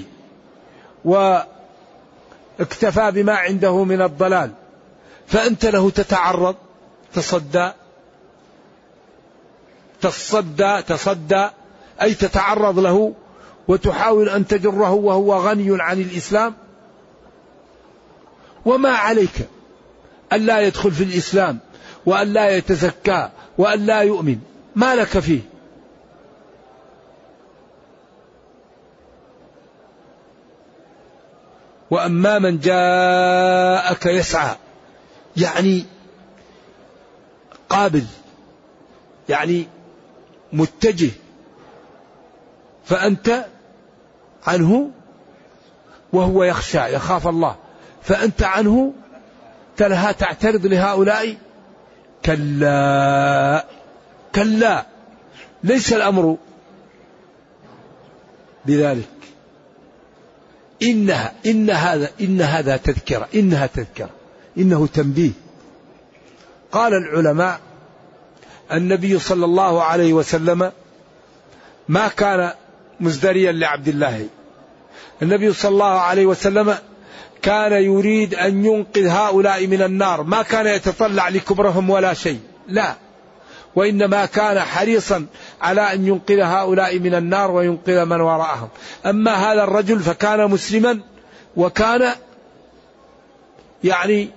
واكتفى 1.06 3.12
بما 3.12 3.34
عنده 3.34 3.84
من 3.84 4.02
الضلال 4.02 4.52
فأنت 5.28 5.66
له 5.66 5.90
تتعرض 5.90 6.56
تصدى 7.14 7.72
تصدى 10.02 10.82
تصدى 10.82 11.50
أي 12.02 12.14
تتعرض 12.14 12.80
له 12.80 13.14
وتحاول 13.68 14.30
أن 14.30 14.48
تجره 14.48 14.92
وهو 14.92 15.38
غني 15.38 15.82
عن 15.82 16.02
الإسلام. 16.02 16.54
وما 18.66 18.90
عليك 18.90 19.48
ألا 20.34 20.60
يدخل 20.60 20.92
في 20.92 21.04
الإسلام 21.04 21.60
وألا 22.06 22.50
يتزكى 22.50 23.30
وألا 23.58 24.02
يؤمن. 24.02 24.38
ما 24.76 24.96
لك 24.96 25.20
فيه؟ 25.20 25.40
وأما 31.92 32.40
من 32.40 32.60
جاءك 32.60 34.06
يسعى. 34.06 34.56
يعني 35.38 35.86
قابل. 37.70 38.06
يعني 39.30 39.68
متجه. 40.54 41.12
فأنت 42.86 43.46
عنه 44.48 44.92
وهو 46.14 46.44
يخشى 46.44 46.96
يخاف 46.96 47.28
الله. 47.28 47.56
فأنت 48.02 48.44
عنه 48.44 48.94
تلها 49.78 50.12
تعترض 50.12 50.66
لهؤلاء. 50.66 51.38
كلا 52.26 53.66
كلا. 54.36 54.86
ليس 55.64 55.94
الأمر 55.94 56.38
بذلك. 58.66 59.17
إنها 60.82 61.34
إن 61.46 61.70
هذا 61.70 62.10
إن 62.22 62.42
هذا 62.42 62.78
تذكرة 62.78 63.28
إنها 63.36 63.66
تذكرة 63.66 64.10
إنه 64.58 64.88
تنبيه. 64.88 65.32
قال 66.72 66.94
العلماء 66.94 67.60
النبي 68.72 69.20
صلى 69.20 69.46
الله 69.46 69.84
عليه 69.84 70.14
وسلم 70.14 70.72
ما 71.90 72.08
كان 72.08 72.52
مزدريا 73.00 73.52
لعبد 73.52 73.88
الله. 73.88 74.28
النبي 75.22 75.54
صلى 75.54 75.72
الله 75.72 76.00
عليه 76.00 76.26
وسلم 76.26 76.78
كان 77.42 77.72
يريد 77.72 78.36
أن 78.36 78.66
ينقذ 78.66 79.08
هؤلاء 79.08 79.68
من 79.68 79.82
النار. 79.82 80.24
ما 80.24 80.42
كان 80.42 80.68
يتطلع 80.68 81.30
لكبرهم 81.30 81.90
ولا 81.90 82.14
شيء. 82.14 82.40
لا. 82.68 82.96
وإنما 83.76 84.26
كان 84.26 84.60
حريصا 84.60 85.26
على 85.62 85.94
أن 85.94 86.08
ينقذ 86.08 86.40
هؤلاء 86.40 87.00
من 87.00 87.16
النار 87.16 87.52
وينقذ 87.52 88.06
من 88.06 88.22
وراءهم. 88.22 88.68
أما 89.06 89.34
هذا 89.34 89.64
الرجل 89.64 90.00
فكان 90.00 90.50
مسلما 90.52 91.00
وكان 91.58 92.12
يعني 93.84 94.30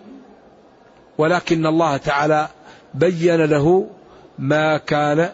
ولكن 1.18 1.66
الله 1.66 1.96
تعالى 1.96 2.48
بين 2.94 3.44
له 3.44 3.90
ما 4.38 4.78
كان 4.78 5.30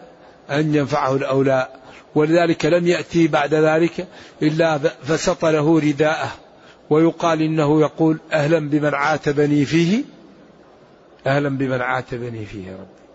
أن 0.51 0.75
ينفعه 0.75 1.15
الأولاء 1.15 1.79
ولذلك 2.15 2.65
لم 2.65 2.87
يأتي 2.87 3.27
بعد 3.27 3.53
ذلك 3.53 4.07
إلا 4.41 4.77
فسط 4.77 5.45
له 5.45 5.79
رداءه 5.79 6.31
ويقال 6.89 7.41
إنه 7.41 7.81
يقول 7.81 8.17
أهلا 8.33 8.59
بمن 8.59 8.93
عاتبني 8.93 9.65
فيه 9.65 10.03
أهلا 11.27 11.49
بمن 11.49 11.81
عاتبني 11.81 12.45
فيه 12.45 12.71
رب. 12.71 13.06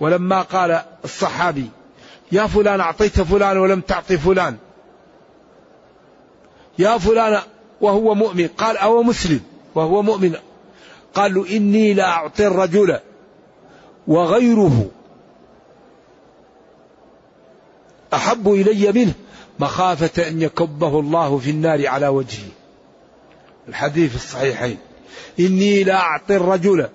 ولما 0.00 0.42
قال 0.42 0.82
الصحابي 1.04 1.70
يا 2.32 2.46
فلان 2.46 2.80
أعطيت 2.80 3.20
فلان 3.20 3.58
ولم 3.58 3.80
تعطي 3.80 4.18
فلان. 4.18 4.56
يا 6.78 6.98
فلان 6.98 7.40
وهو 7.80 8.14
مؤمن. 8.14 8.48
قال 8.48 8.76
أو 8.76 9.02
مسلم 9.02 9.40
وهو 9.74 10.02
مؤمن. 10.02 10.34
قالوا 11.14 11.46
إني 11.46 11.94
لا 11.94 12.08
أعطي 12.08 12.46
الرجل 12.46 12.98
وغيره. 14.06 14.90
أحب 18.14 18.48
إلي 18.48 18.92
منه 18.92 19.12
مخافة 19.58 20.28
أن 20.28 20.42
يكبه 20.42 21.00
الله 21.00 21.38
في 21.38 21.50
النار 21.50 21.86
على 21.86 22.08
وجهه. 22.08 22.48
الحديث 23.68 24.14
الصحيحين. 24.14 24.78
إني 25.40 25.84
لا 25.84 25.94
أعطي 25.94 26.36
الرجل 26.36 26.88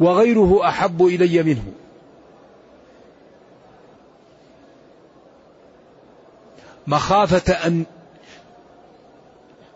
وغيره 0.00 0.68
أحب 0.68 1.06
إلي 1.06 1.42
منه. 1.42 1.72
مخافة 6.88 7.52
أن 7.52 7.84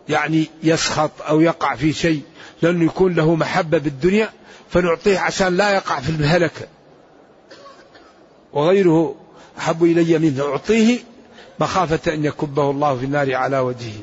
يعني 0.09 0.47
يسخط 0.63 1.11
أو 1.21 1.41
يقع 1.41 1.75
في 1.75 1.93
شيء 1.93 2.21
لأنه 2.61 2.85
يكون 2.85 3.13
له 3.13 3.35
محبة 3.35 3.77
بالدنيا 3.77 4.29
فنعطيه 4.69 5.19
عشان 5.19 5.57
لا 5.57 5.71
يقع 5.71 5.99
في 5.99 6.09
الهلكة. 6.09 6.67
وغيره 8.53 9.15
أحب 9.57 9.83
إلي 9.83 10.19
منه 10.19 10.43
أعطيه 10.43 10.99
مخافة 11.59 12.13
أن 12.13 12.25
يكبه 12.25 12.69
الله 12.71 12.97
في 12.97 13.05
النار 13.05 13.35
على 13.35 13.59
وجهه. 13.59 13.99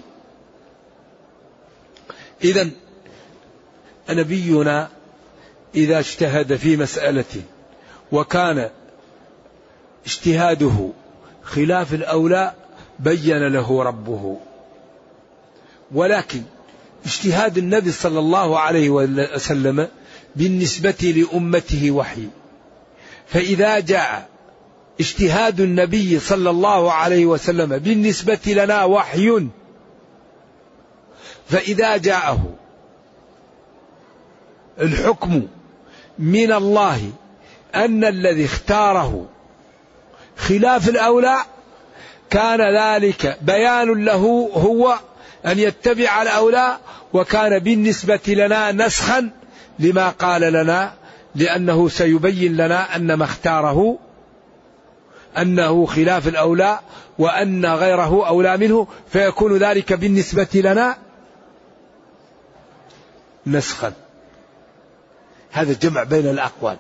إذا 2.45 2.71
نبينا 4.11 4.89
إذا 5.75 5.99
اجتهد 5.99 6.57
في 6.57 6.77
مسألة 6.77 7.43
وكان 8.13 8.71
اجتهاده 10.07 10.91
خلاف 11.43 11.95
الأولى 11.95 12.55
بين 13.01 13.49
له 13.49 13.83
ربه. 13.83 14.37
ولكن 15.93 16.43
اجتهاد 17.07 17.59
النبي 17.59 17.93
صلى 17.93 18.19
الله 18.19 18.59
عليه 18.59 18.91
وسلم 18.91 19.89
بالنسبة 20.37 21.15
لأمته 21.17 21.91
وحي. 21.91 22.29
فإذا 23.27 23.81
جاء 23.81 24.29
اجتهاد 25.01 25.61
النبي 25.61 26.19
صلى 26.19 26.51
الله 26.51 26.93
عليه 26.93 27.27
وسلم 27.27 27.79
بالنسبة 27.79 28.39
لنا 28.47 28.85
وحي 28.85 29.47
فإذا 31.49 31.97
جاءه 31.97 32.55
الحكم 34.81 35.47
من 36.19 36.53
الله 36.53 37.11
أن 37.75 38.05
الذي 38.05 38.45
اختاره 38.45 39.27
خلاف 40.37 40.89
الأولى 40.89 41.37
كان 42.31 42.77
ذلك 42.77 43.39
بيان 43.43 44.05
له 44.05 44.51
هو 44.55 44.99
أن 45.47 45.59
يتبع 45.59 46.23
الأولى 46.23 46.79
وكان 47.13 47.59
بالنسبة 47.59 48.21
لنا 48.29 48.73
نسخا 48.73 49.31
لما 49.79 50.09
قال 50.09 50.41
لنا 50.41 50.95
لأنه 51.35 51.89
سيبين 51.89 52.57
لنا 52.57 52.97
أن 52.97 53.15
ما 53.15 53.25
اختاره 53.25 53.99
أنه 55.39 55.87
خلاف 55.87 56.29
الأولى 56.29 56.81
وأن 57.19 57.67
غيره 57.67 58.29
أولى 58.29 58.57
منه 58.57 58.87
فيكون 59.13 59.59
ذلك 59.59 59.93
بالنسبة 59.93 60.49
لنا 60.55 60.97
نسخا. 63.47 63.93
هذا 65.51 65.73
جمع 65.73 66.03
بين 66.03 66.27
الأقوال. 66.27 66.77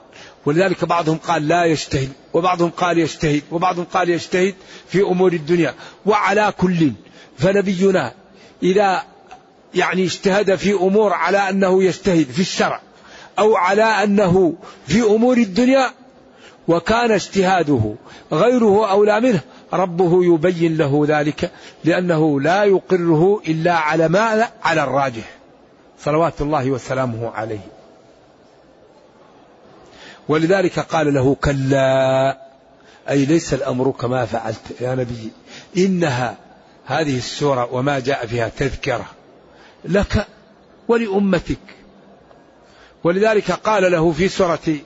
ولذلك 0.46 0.84
بعضهم 0.84 1.16
قال 1.16 1.48
لا 1.48 1.64
يجتهد 1.64 2.12
وبعضهم 2.32 2.70
قال 2.70 2.98
يجتهد 2.98 3.42
وبعضهم 3.50 3.84
قال 3.84 4.08
يجتهد 4.08 4.54
في 4.88 5.02
أمور 5.02 5.32
الدنيا. 5.32 5.74
وعلى 6.06 6.52
كل 6.58 6.92
فنبينا 7.38 8.12
إذا 8.62 9.02
يعني 9.74 10.04
اجتهد 10.04 10.54
في 10.54 10.72
أمور 10.72 11.12
على 11.12 11.38
أنه 11.38 11.84
يجتهد 11.84 12.26
في 12.30 12.40
الشرع 12.40 12.80
أو 13.38 13.56
على 13.56 13.82
أنه 13.82 14.54
في 14.86 15.02
أمور 15.02 15.36
الدنيا 15.36 15.90
وكان 16.68 17.10
اجتهاده 17.10 17.94
غيره 18.32 18.90
أولى 18.90 19.20
منه 19.20 19.40
ربه 19.72 20.24
يبين 20.24 20.76
له 20.76 21.04
ذلك 21.08 21.50
لأنه 21.84 22.40
لا 22.40 22.64
يقره 22.64 23.42
إلا 23.48 23.72
على 23.72 24.08
ما 24.08 24.48
على 24.62 24.82
الراجح. 24.84 25.36
صلوات 26.04 26.40
الله 26.40 26.70
وسلامه 26.70 27.30
عليه. 27.30 27.79
ولذلك 30.28 30.78
قال 30.78 31.14
له 31.14 31.34
كلا. 31.34 32.38
أي 33.08 33.24
ليس 33.24 33.54
الأمر 33.54 33.90
كما 33.90 34.26
فعلت 34.26 34.80
يا 34.80 34.94
نبي. 34.94 35.30
إنها 35.76 36.36
هذه 36.84 37.18
السورة 37.18 37.72
وما 37.72 37.98
جاء 37.98 38.26
فيها 38.26 38.48
تذكرة 38.48 39.06
لك 39.84 40.26
ولأمتك. 40.88 41.58
ولذلك 43.04 43.50
قال 43.50 43.92
له 43.92 44.12
في 44.12 44.28
سورة 44.28 44.76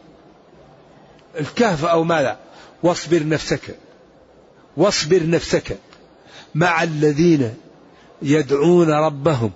الكهف 1.41 1.85
أو 1.85 2.05
ماذا؟ 2.05 2.39
واصبر 2.83 3.29
نفسك. 3.29 3.77
واصبر 4.77 5.31
نفسك 5.31 5.79
مع 6.55 6.83
الذين 6.83 7.55
يدعون 8.23 8.91
ربهم 8.91 9.51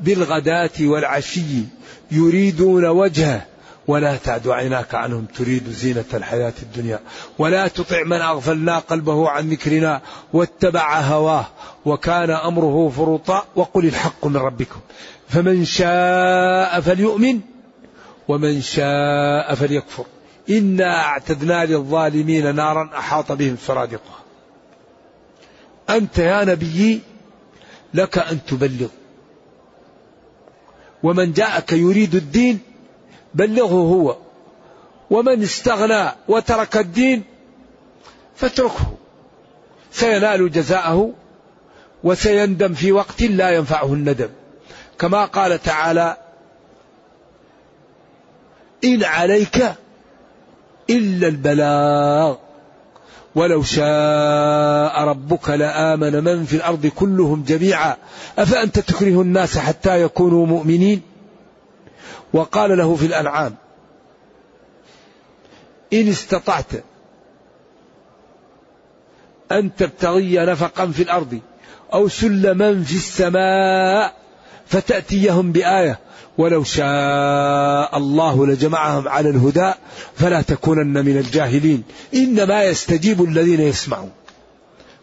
بالغداة 0.00 0.70
والعشي 0.80 1.62
يريدون 2.10 2.86
وجهه. 2.86 3.46
ولا 3.88 4.16
تعد 4.16 4.48
عيناك 4.48 4.94
عنهم 4.94 5.24
تريد 5.24 5.68
زينة 5.68 6.04
الحياة 6.14 6.52
الدنيا. 6.62 7.00
ولا 7.38 7.68
تطع 7.68 8.02
من 8.02 8.20
أغفلنا 8.20 8.78
قلبه 8.78 9.28
عن 9.28 9.50
ذكرنا 9.50 10.00
واتبع 10.32 11.00
هواه. 11.00 11.46
وكان 11.84 12.30
أمره 12.30 12.88
فرطا 12.88 13.44
وقل 13.56 13.86
الحق 13.86 14.26
من 14.26 14.36
ربكم. 14.36 14.80
فمن 15.28 15.64
شاء 15.64 16.80
فليؤمن 16.80 17.40
ومن 18.28 18.60
شاء 18.60 19.54
فليكفر. 19.54 20.04
إنا 20.50 21.04
أعتدنا 21.04 21.64
للظالمين 21.64 22.54
نارا 22.54 22.90
أحاط 22.98 23.32
بهم 23.32 23.56
سرادقها. 23.66 24.18
أنت 25.90 26.18
يا 26.18 26.44
نبي 26.44 27.00
لك 27.94 28.18
أن 28.18 28.38
تبلغ. 28.44 28.88
ومن 31.02 31.32
جاءك 31.32 31.72
يريد 31.72 32.14
الدين 32.14 32.67
بلغه 33.38 33.74
هو. 33.94 34.16
ومن 35.10 35.42
استغنى 35.42 36.10
وترك 36.28 36.76
الدين 36.76 37.22
فاتركه. 38.36 38.92
سينال 39.92 40.52
جزاءه 40.52 41.12
وسيندم 42.04 42.74
في 42.74 42.92
وقت 42.92 43.22
لا 43.22 43.50
ينفعه 43.50 43.94
الندم. 43.94 44.28
كما 44.98 45.24
قال 45.24 45.62
تعالى 45.62 46.16
إن 48.84 49.04
عليك 49.04 49.72
إلا 50.90 51.28
البلاغ. 51.28 52.36
ولو 53.34 53.62
شاء 53.62 55.04
ربك 55.04 55.48
لآمن 55.48 56.24
من 56.24 56.44
في 56.44 56.56
الأرض 56.56 56.86
كلهم 56.86 57.42
جميعا. 57.42 57.96
أفأنت 58.38 58.78
تكره 58.78 59.22
الناس 59.22 59.58
حتى 59.58 60.02
يكونوا 60.02 60.46
مؤمنين؟ 60.46 61.02
وقال 62.32 62.78
له 62.78 62.96
في 62.96 63.06
الأنعام 63.06 63.54
إن 65.92 66.08
استطعت 66.08 66.72
أن 69.52 69.76
تبتغي 69.76 70.38
نفقا 70.38 70.86
في 70.86 71.02
الأرض 71.02 71.40
أو 71.94 72.08
سلما 72.08 72.82
في 72.82 72.94
السماء 72.94 74.14
فتأتيهم 74.66 75.52
بآية 75.52 75.98
ولو 76.38 76.64
شاء 76.64 77.96
الله 77.96 78.46
لجمعهم 78.46 79.08
على 79.08 79.30
الهدى 79.30 79.72
فلا 80.16 80.42
تكونن 80.42 81.04
من 81.04 81.18
الجاهلين. 81.18 81.82
إنما 82.14 82.64
يستجيب 82.64 83.24
الذين 83.24 83.60
يسمعون. 83.60 84.10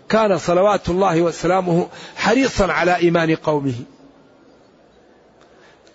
كان 0.09 0.37
صلوات 0.37 0.89
الله 0.89 1.21
وسلامه 1.21 1.87
حريصا 2.15 2.71
على 2.71 2.95
إيمان 2.95 3.35
قومه. 3.35 3.73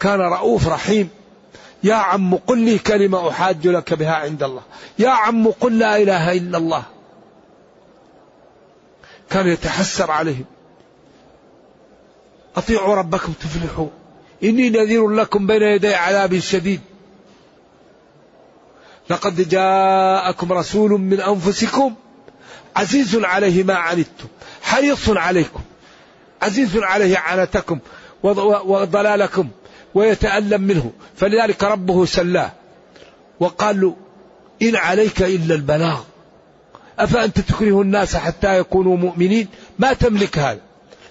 كان 0.01 0.21
رؤوف 0.21 0.69
رحيم. 0.69 1.09
يا 1.85 1.95
عم 1.95 2.35
قل 2.35 2.59
لي 2.59 2.79
كلمة 2.79 3.29
أحاج 3.29 3.67
لك 3.67 3.95
بها 3.95 4.15
عند 4.15 4.43
الله. 4.43 4.63
يا 4.99 5.09
عم 5.09 5.49
قل 5.49 5.79
لا 5.79 5.97
إله 5.97 6.33
إلا 6.33 6.59
الله. 6.59 6.83
كان 9.31 9.47
يتحسر 9.47 10.11
عليهم. 10.11 10.45
أطيعوا 12.57 12.95
ربكم 12.95 13.33
تفلحوا. 13.33 13.89
إني 14.45 14.71
نذير 14.71 15.09
لكم 15.09 15.47
بين 15.47 15.63
يدي 15.63 15.95
عذاب 15.95 16.39
شديد. 16.39 16.81
لقد 19.11 19.49
جاءكم 19.49 20.53
رسول 20.53 20.91
من 20.91 21.21
أنفسكم 21.21 21.95
عزيز 22.77 23.17
عليه 23.17 23.63
ما 23.63 23.75
عنتم 23.75 24.29
حريص 24.63 25.09
عليكم 25.09 25.61
عزيز 26.43 26.77
عليه 26.77 27.19
عنتكم 27.19 27.79
وضلالكم. 28.23 29.49
ويتألم 29.95 30.61
منه. 30.63 30.93
فلذلك 31.17 31.65
ربه 31.65 32.05
سلاه. 32.05 32.53
وقال 33.41 33.81
له 33.81 33.97
إن 34.63 34.77
عليك 34.77 35.23
إلا 35.23 35.55
البلاغ. 35.55 36.01
أفأنت 36.99 37.41
تكره 37.41 37.83
الناس 37.83 38.17
حتى 38.17 38.59
يكونوا 38.59 38.97
مؤمنين؟ 38.97 39.49
ما 39.79 39.93
تملك 39.93 40.39
هذا. 40.39 40.61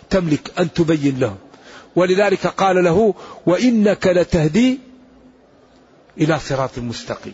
تملك 0.10 0.52
أن 0.60 0.74
تبين 0.74 1.20
لهم. 1.20 1.38
ولذلك 1.96 2.48
قال 2.48 2.84
له 2.84 3.14
وإنك 3.46 4.08
لتهدي 4.08 4.80
إلى 6.18 6.40
صراط 6.40 6.80
مستقيم. 6.80 7.34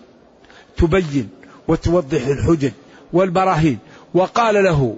تبين 0.78 1.30
وتوضح 1.68 2.28
الحجج 2.28 2.72
والبراهين. 3.14 3.78
وقال 4.14 4.64
له 4.64 4.98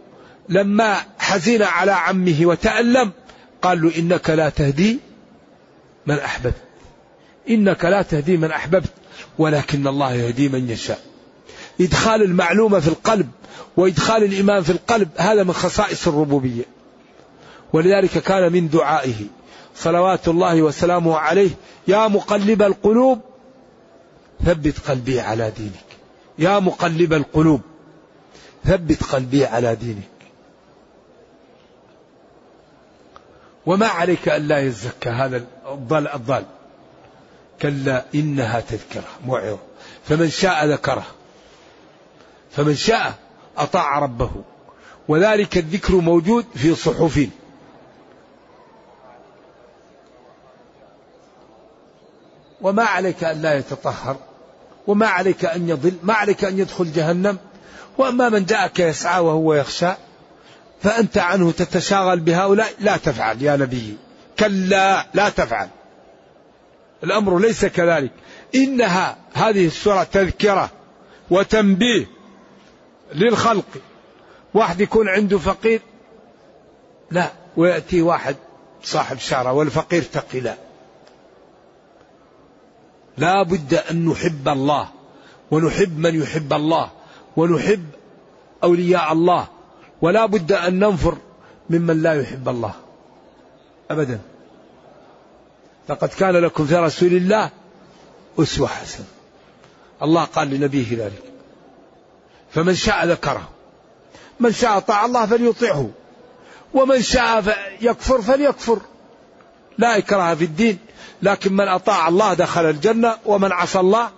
لما 0.50 0.98
حزن 1.20 1.62
على 1.62 1.92
عمه 1.92 2.38
وتألم 2.42 3.12
قال 3.62 3.82
له 3.82 3.92
إنك 3.98 4.30
لا 4.30 4.50
تهدي 4.50 5.00
من 6.08 6.20
أحببت. 6.20 6.54
إنك 7.50 7.86
لا 7.86 8.02
تهدي 8.02 8.38
من 8.38 8.52
أحببت 8.52 8.89
ولكن 9.38 9.88
الله 9.88 10.13
يهدي 10.13 10.50
من 10.50 10.70
يشاء. 10.70 11.00
إدخال 11.82 12.22
المعلومة 12.22 12.80
في 12.80 12.88
القلب 12.88 13.30
وإدخال 13.78 14.24
الإيمان 14.24 14.63
في 14.63 14.72
القلب 14.72 15.10
هذا 15.17 15.43
من 15.43 15.54
خصائص 15.54 16.08
الربوبية. 16.08 16.63
ولذلك 17.74 18.17
كان 18.17 18.54
من 18.54 18.70
دعائه 18.70 19.15
صلوات 19.76 20.28
الله 20.28 20.62
وسلامه 20.62 21.17
عليه 21.17 21.50
يا 21.88 22.08
مقلب 22.08 22.62
القلوب 22.62 23.20
ثبت 24.46 24.80
قلبي 24.88 25.20
على 25.20 25.52
دينك. 25.58 25.88
يا 26.39 26.60
مقلب 26.60 27.13
القلوب 27.13 27.62
ثبت 28.65 29.04
قلبي 29.04 29.46
على 29.46 29.76
دينك. 29.76 30.16
وما 33.67 33.88
عليك 33.88 34.30
ألا 34.30 34.60
يزكى 34.60 35.10
هذا 35.10 35.45
الضال 35.71 36.08
الضال. 36.08 36.45
كلا 37.62 38.06
إنها 38.15 38.60
تذكرة 38.60 39.08
موعظة. 39.25 39.60
فمن 40.06 40.30
شاء 40.30 40.65
ذكره. 40.65 41.06
فمن 42.51 42.75
شاء 42.75 43.13
أطاع 43.58 43.99
ربه. 43.99 44.32
وذلك 45.08 45.58
الذكر 45.58 45.95
موجود 45.95 46.45
في 46.56 46.75
صحف 46.75 47.27
وما 52.62 52.84
عليك 52.84 53.23
أن 53.23 53.41
لا 53.41 53.58
يتطهر. 53.58 54.17
وما 54.88 55.08
عليك 55.08 55.45
أن 55.45 55.69
يضل. 55.69 55.97
ما 56.03 56.13
عليك 56.13 56.43
أن 56.43 56.60
يدخل 56.60 56.93
جهنم. 56.93 57.38
وأما 57.97 58.30
من 58.30 58.45
جاءك 58.45 58.80
يسعى 58.80 59.21
وهو 59.21 59.53
يخشى. 59.53 59.91
فأنت 60.82 61.18
عنه 61.18 61.52
تتشاغل 61.52 62.20
بهؤلاء 62.20 62.74
لا 62.80 62.98
تفعل 62.98 63.42
يا 63.42 63.56
نبي. 63.56 63.98
كلا 64.40 65.08
لا 65.13 65.30
تفعل. 65.30 65.70
الأمر 67.04 67.40
ليس 67.40 67.66
كذلك. 67.66 68.12
إنها 68.56 69.18
هذه 69.34 69.68
السورة 69.68 70.04
تذكرة 70.04 70.70
وتنبيه 71.30 72.06
للخلق. 73.13 73.66
واحد 74.54 74.82
يكون 74.82 75.10
عنده 75.10 75.38
فقير 75.38 75.82
لا 77.12 77.32
ويأتي 77.58 78.02
واحد 78.02 78.36
صاحب 78.84 79.18
شارة 79.18 79.54
والفقير 79.54 80.04
تقي 80.04 80.40
لا. 80.40 80.56
لا 83.18 83.44
بد 83.44 83.74
أن 83.74 84.06
نحب 84.06 84.48
الله 84.48 84.90
ونحب 85.52 85.98
من 85.98 86.22
يحب 86.22 86.54
الله 86.54 86.92
ونحب 87.38 87.86
أولياء 88.63 89.12
الله. 89.12 89.48
ولا 90.02 90.26
بد 90.26 90.52
أن 90.52 90.80
ننفر 90.80 91.18
ممن 91.70 92.02
لا 92.02 92.22
يحب 92.22 92.50
الله. 92.50 92.74
أبدا. 93.92 94.20
لقد 95.90 96.10
كان 96.10 96.36
لكم 96.36 96.66
في 96.66 96.76
رسول 96.76 97.14
الله 97.14 97.50
أسوة 98.40 98.68
حسنة. 98.68 99.06
الله 100.02 100.24
قال 100.24 100.50
لنبيه 100.50 101.06
ذلك. 101.06 101.24
فمن 102.52 102.76
شاء 102.76 103.06
ذكره. 103.06 103.50
من 104.40 104.52
شاء 104.52 104.80
طاع 104.80 105.06
الله 105.06 105.26
فليطيعه. 105.26 105.90
ومن 106.74 107.02
شاء 107.02 107.58
يكفر 107.82 108.22
فليكفر. 108.22 108.80
لا 109.78 109.98
إكراه 109.98 110.34
في 110.34 110.44
الدين. 110.44 110.80
لكن 111.22 111.54
من 111.54 111.68
أطاع 111.68 112.08
الله 112.08 112.34
دخل 112.34 112.70
الجنة 112.70 113.18
ومن 113.26 113.52
عصى 113.52 113.80
الله 113.80 114.10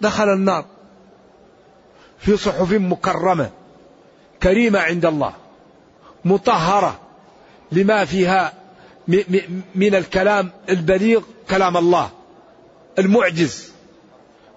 دخل 0.00 0.28
النار. 0.28 0.64
في 2.18 2.36
صحف 2.36 2.72
مكرمة. 2.72 3.50
كريمة 4.42 4.78
عند 4.78 5.06
الله 5.06 5.32
مطهرة 6.24 7.00
لما 7.72 8.04
فيها 8.04 8.52
من 9.74 9.94
الكلام 9.94 10.50
البليغ 10.68 11.22
كلام 11.50 11.76
الله 11.76 12.10
المعجز. 12.98 13.72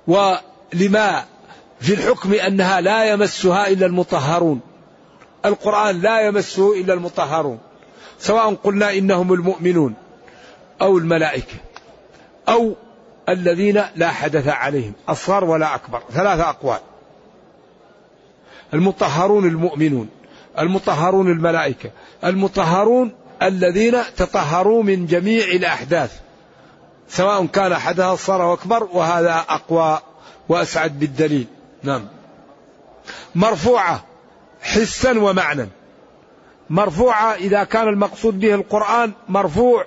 ولما 0.08 1.26
في 1.80 1.94
الحكم 1.94 2.34
أنها 2.34 2.82
لا 2.82 3.06
يمسها 3.06 3.68
إلا 3.68 3.86
المطهرون 3.86 4.60
القرآن 5.46 6.02
لا 6.02 6.22
يمسه 6.22 6.82
إلا 6.82 6.94
المطهرون 6.94 7.60
سواء 8.20 8.54
قلنا 8.54 8.94
إنهم 8.94 9.34
المؤمنون 9.34 9.94
أو 10.82 10.98
الملائكة 10.98 11.56
أو 12.50 12.76
الذين 13.30 13.84
لا 13.96 14.12
حدث 14.12 14.48
عليهم 14.48 14.94
أصغر 15.08 15.44
ولا 15.44 15.76
أكبر 15.76 16.02
ثلاثة 16.12 16.50
أقوال. 16.50 16.80
المطهرون 18.74 19.46
المؤمنون 19.46 20.10
المطهرون 20.60 21.28
الملائكة 21.28 21.92
المطهرون 22.24 23.12
الذين 23.42 23.98
تطهروا 24.18 24.84
من 24.84 25.06
جميع 25.06 25.46
الأحداث. 25.46 26.20
سواء 27.10 27.46
كان 27.46 27.72
أحدها 27.72 28.16
صار 28.16 28.54
أكبر 28.54 28.84
وهذا 28.94 29.46
أقوى 29.50 30.00
وأسعد 30.50 31.00
بالدليل. 31.00 31.48
نعم. 31.84 32.08
مرفوعة 33.36 34.04
حسا 34.62 35.20
ومعنى 35.20 35.68
مرفوعة 36.70 37.34
إذا 37.34 37.64
كان 37.64 37.88
المقصود 37.88 38.40
به 38.40 38.56
القرآن 38.56 39.12
مرفوع 39.30 39.86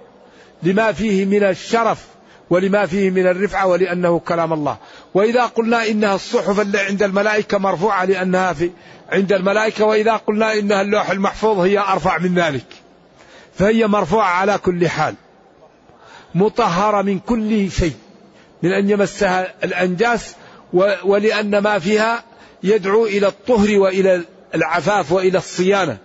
لما 0.63 0.93
فيه 0.93 1.25
من 1.25 1.45
الشرف 1.45 2.07
ولما 2.51 2.87
فيه 2.87 3.11
من 3.11 3.27
الرفعة 3.27 3.67
ولأنه 3.67 4.19
كلام 4.19 4.53
الله. 4.53 4.77
وإذا 5.15 5.47
قلنا 5.47 5.89
إنها 5.89 6.15
الصحف 6.15 6.61
اللي 6.61 6.79
عند 6.79 7.03
الملائكة 7.03 7.59
مرفوعة 7.59 8.05
لأنها 8.05 8.53
في 8.53 8.71
عند 9.09 9.33
الملائكة 9.33 9.85
وإذا 9.85 10.17
قلنا 10.17 10.53
إنها 10.53 10.81
اللوح 10.81 11.11
المحفوظ 11.11 11.59
هي 11.59 11.79
أرفع 11.79 12.19
من 12.19 12.35
ذلك. 12.35 12.67
فهي 13.59 13.87
مرفوعة 13.87 14.29
على 14.29 14.59
كل 14.59 14.89
حال. 14.89 15.15
مطهرة 16.35 17.03
من 17.03 17.19
كل 17.19 17.71
شيء. 17.71 17.95
من 18.63 18.73
أن 18.73 18.91
يمسها 18.91 19.55
الأنجاس 19.65 20.35
ولأن 21.05 21.59
ما 21.59 21.79
فيها 21.79 22.25
يدعو 22.63 23.07
إلى 23.07 23.27
الطهر 23.27 23.79
وإلى 23.79 24.23
العفاف 24.55 25.13
وإلى 25.13 25.39
الصيانة. 25.39 25.99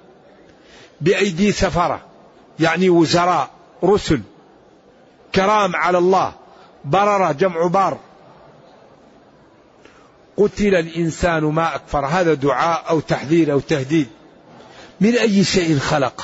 بأيدي 1.01 1.51
سفرة. 1.51 2.01
يعني 2.59 2.89
وزراء 2.89 3.49
رسل. 3.83 4.21
كرام 5.35 5.75
على 5.75 5.97
الله. 5.97 6.33
بررة 6.85 7.31
جمع 7.31 7.67
بار. 7.67 7.97
قتل 10.39 10.75
الإنسان 10.75 11.43
ما 11.43 11.75
أكفر. 11.75 12.05
هذا 12.05 12.33
دعاء 12.33 12.89
أو 12.89 12.99
تحذير 12.99 13.51
أو 13.51 13.59
تهديد. 13.59 14.07
من 15.01 15.15
أي 15.15 15.43
شيء 15.43 15.77
خلقه 15.79 16.23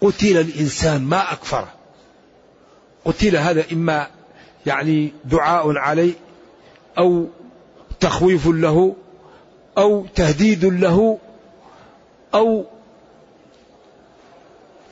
قتل 0.00 0.36
الإنسان 0.36 1.02
ما 1.02 1.32
أكفره 1.32 1.68
قتل 3.04 3.36
هذا 3.36 3.64
إما 3.72 4.06
يعني 4.66 5.12
دعاء 5.24 5.76
عليه 5.76 6.12
أو 6.98 7.26
تخويف 8.00 8.46
له 8.46 8.96
أو 9.78 10.06
تهديد 10.14 10.64
له 10.64 11.18
أو 12.34 12.64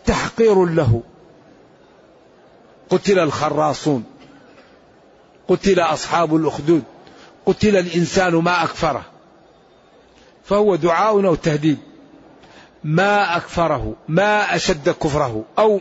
تحقير 0.07 0.65
له. 0.65 1.03
قتل 2.91 3.19
الخراصون. 3.19 4.05
قتل 5.49 5.81
أصحاب 5.81 6.37
الأخدود 6.37 6.83
قتل 7.47 7.77
الإنسان 7.77 8.35
ما 8.35 8.65
أكفره. 8.65 9.05
فهو 10.45 10.77
دعاء 10.77 11.27
أو 11.27 11.35
تهديد. 11.35 11.79
ما 12.85 13.37
أكفره 13.37 13.97
ما 14.09 14.57
أشد 14.57 14.89
كفره 14.89 15.45
أو 15.59 15.81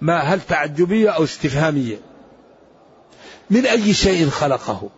ما 0.00 0.18
هل 0.18 0.40
تعجبية 0.40 1.10
أو 1.10 1.24
استفهامية؟ 1.24 1.98
من 3.50 3.66
أي 3.66 3.94
شيء 3.94 4.28
خلقه؟ 4.28 4.88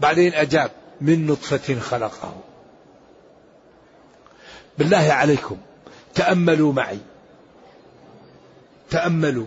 بعدين 0.00 0.34
أجاب 0.34 0.70
من 1.00 1.26
نطفة 1.26 1.80
خلقه. 1.80 2.34
بالله 4.78 5.12
عليكم. 5.12 5.56
تأملوا 6.14 6.72
معي. 6.72 6.98
تأملوا. 8.90 9.46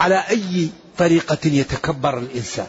على 0.00 0.24
أي 0.30 0.70
طريقة 0.98 1.38
يتكبر 1.44 2.18
الإنسان. 2.18 2.66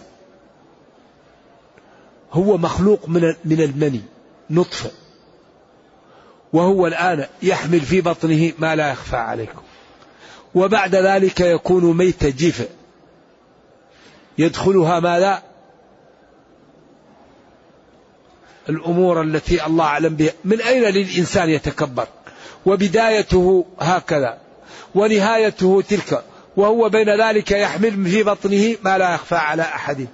هو 2.32 2.58
مخلوق 2.58 3.10
من 3.10 3.36
من 3.46 3.62
المني 3.62 4.02
نطفة. 4.50 4.92
وهو 6.54 6.88
الآن 6.88 7.26
يحمل 7.44 7.82
في 7.82 8.02
بطنه 8.02 8.52
ما 8.60 8.76
لا 8.76 8.92
يخفى 8.92 9.16
عليكم. 9.16 9.62
وبعد 10.56 10.96
ذلك 10.96 11.40
يكون 11.40 11.98
ميت 11.98 12.26
جيفة. 12.26 12.68
يدخلها 14.38 15.00
ما 15.00 15.20
لا 15.20 15.53
الأمور 18.70 19.22
التي 19.22 19.66
الله 19.66 19.86
أعلم 19.86 20.16
بها. 20.16 20.32
من 20.46 20.62
أين 20.62 20.84
للإنسان 20.84 21.50
يتكبر؟ 21.50 22.08
وبدايته 22.66 23.66
هكذا 23.80 24.38
ونهايته 24.96 25.84
تلك 25.90 26.24
وهو 26.56 26.90
بين 26.90 27.22
ذلك 27.22 27.52
يحمل 27.52 28.06
في 28.06 28.24
بطنه 28.24 28.76
ما 28.84 28.98
لا 28.98 29.14
يخفى 29.14 29.36
على 29.36 29.62
أحد. 29.62 30.08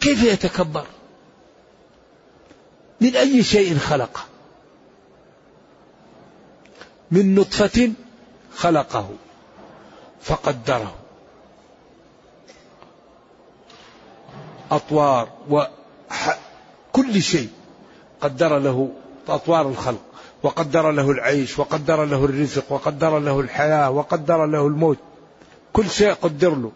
كيف 0.00 0.22
يتكبر؟ 0.22 0.86
من 3.00 3.16
أي 3.16 3.42
شيء 3.42 3.78
خلقه 3.78 4.20
من 7.10 7.34
نطفة 7.34 7.92
خلقه 8.56 9.10
فقدره. 10.22 10.94
أطوار 14.70 15.28
وكل 16.10 17.22
شيء 17.22 17.48
قدر 18.20 18.58
له 18.58 18.90
أطوار 19.28 19.68
الخلق 19.68 20.02
وقدر 20.42 20.90
له 20.90 21.10
العيش 21.10 21.58
وقدر 21.58 22.04
له 22.04 22.24
الرزق 22.24 22.72
وقدر 22.72 23.18
له 23.18 23.40
الحياة 23.40 23.90
وقدر 23.90 24.46
له 24.46 24.66
الموت 24.66 24.98
كل 25.72 25.90
شيء 25.90 26.12
قدر 26.12 26.54
له. 26.54 26.72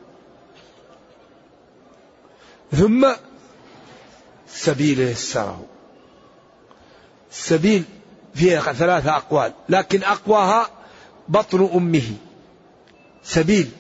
ثم 2.72 3.12
سبيل 4.48 5.00
يسره. 5.00 5.62
السبيل 7.30 7.84
فيها 8.34 8.72
ثلاثة 8.72 9.16
أقوال 9.16 9.52
لكن 9.68 10.02
أقواها 10.02 10.68
بطن 11.28 11.70
أمه. 11.74 12.16
سبيل 13.22 13.70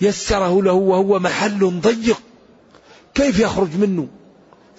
يسره 0.00 0.62
له 0.62 0.72
وهو 0.72 1.18
محل 1.18 1.80
ضيق 1.80 2.22
كيف 3.14 3.40
يخرج 3.40 3.76
منه؟ 3.76 4.08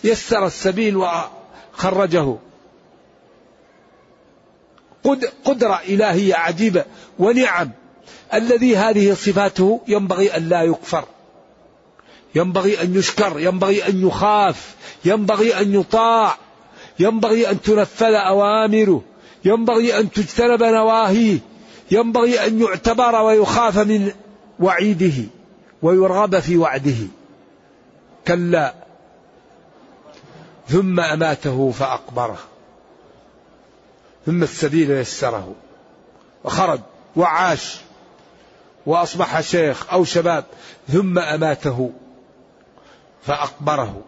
يسر 0.04 0.46
السبيل 0.46 0.98
وخرجه. 0.98 2.36
قدرة 5.46 5.82
إلهية 5.88 6.36
عجيبة 6.36 6.86
ونعم. 7.20 7.72
الذي 8.34 8.78
هذه 8.78 9.14
صفاته 9.14 9.82
ينبغي 9.88 10.38
أن 10.38 10.50
لا 10.50 10.64
يكفر. 10.64 11.06
ينبغي 12.36 12.82
أن 12.82 12.96
يشكر 12.96 13.40
ينبغي 13.40 13.88
أن 13.88 14.08
يخاف 14.08 14.76
ينبغي 15.06 15.60
أن 15.60 15.74
يطاع 15.74 16.38
ينبغي 17.00 17.50
أن 17.50 17.62
تنفذ 17.62 18.14
أوامره 18.14 19.02
ينبغي 19.46 20.00
أن 20.00 20.12
تجتنب 20.12 20.64
نواهيه 20.64 21.40
ينبغي 21.92 22.48
أن 22.48 22.62
يعتبر 22.62 23.16
ويخاف 23.22 23.78
من 23.78 24.12
وعيده 24.60 25.24
ويرغب 25.82 26.40
في 26.40 26.58
وعده. 26.58 27.08
كلا. 28.28 28.74
ثم 30.70 31.00
أماته 31.00 31.72
فأقبره. 31.72 32.38
ثم 34.26 34.44
السبيل 34.44 34.92
يسره. 34.92 35.54
وخرج 36.44 36.80
وعاش 37.16 37.80
وأصبح 38.86 39.42
شيخ 39.42 39.94
أو 39.94 40.04
شباب. 40.04 40.46
ثم 40.88 41.20
أماته 41.20 41.92
فأقبره. 43.24 44.02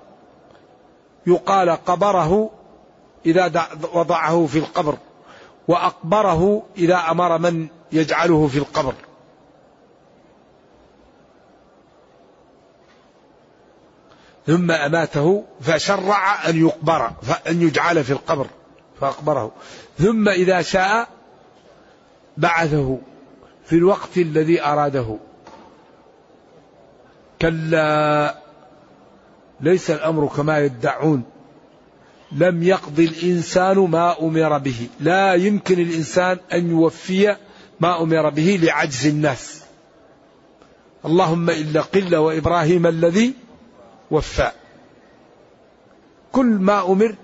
يقال 1.27 1.69
قبره 1.69 2.49
إذا 3.25 3.67
وضعه 3.93 4.45
في 4.45 4.59
القبر 4.59 4.97
وأقبره 5.67 6.63
إذا 6.77 6.97
أمر 6.97 7.37
من 7.37 7.67
يجعله 7.91 8.47
في 8.47 8.57
القبر. 8.57 8.93
ثم 14.47 14.71
أماته 14.71 15.43
فشرع 15.61 16.49
أن 16.49 16.61
يقبر 16.61 17.11
أن 17.47 17.61
يجعل 17.61 18.03
في 18.03 18.11
القبر 18.11 18.47
فأقبره. 19.01 19.51
ثم 19.99 20.29
إذا 20.29 20.61
شاء 20.61 21.07
بعثه 22.37 22.97
في 23.65 23.75
الوقت 23.75 24.17
الذي 24.17 24.63
أراده. 24.63 25.17
كلا 27.41 28.37
ليس 29.61 29.91
الأمر 29.91 30.27
كما 30.27 30.59
يدعون. 30.59 31.23
لم 32.31 32.63
يقضي 32.63 33.05
الإنسان 33.05 33.77
ما 33.77 34.19
أمر 34.21 34.57
به. 34.57 34.87
لا 34.99 35.33
يمكن 35.33 35.79
الإنسان 35.79 36.37
أن 36.53 36.69
يوفي 36.69 37.35
ما 37.79 38.01
أمر 38.01 38.29
به 38.29 38.59
لعجز 38.63 39.07
الناس. 39.07 39.61
اللهم 41.05 41.49
إلا 41.49 41.81
قل 41.81 42.15
وإبراهيم 42.15 42.87
الذي 42.87 43.33
وفى. 44.11 44.51
كل 46.31 46.45
ما 46.45 46.91
أمر 46.91 47.15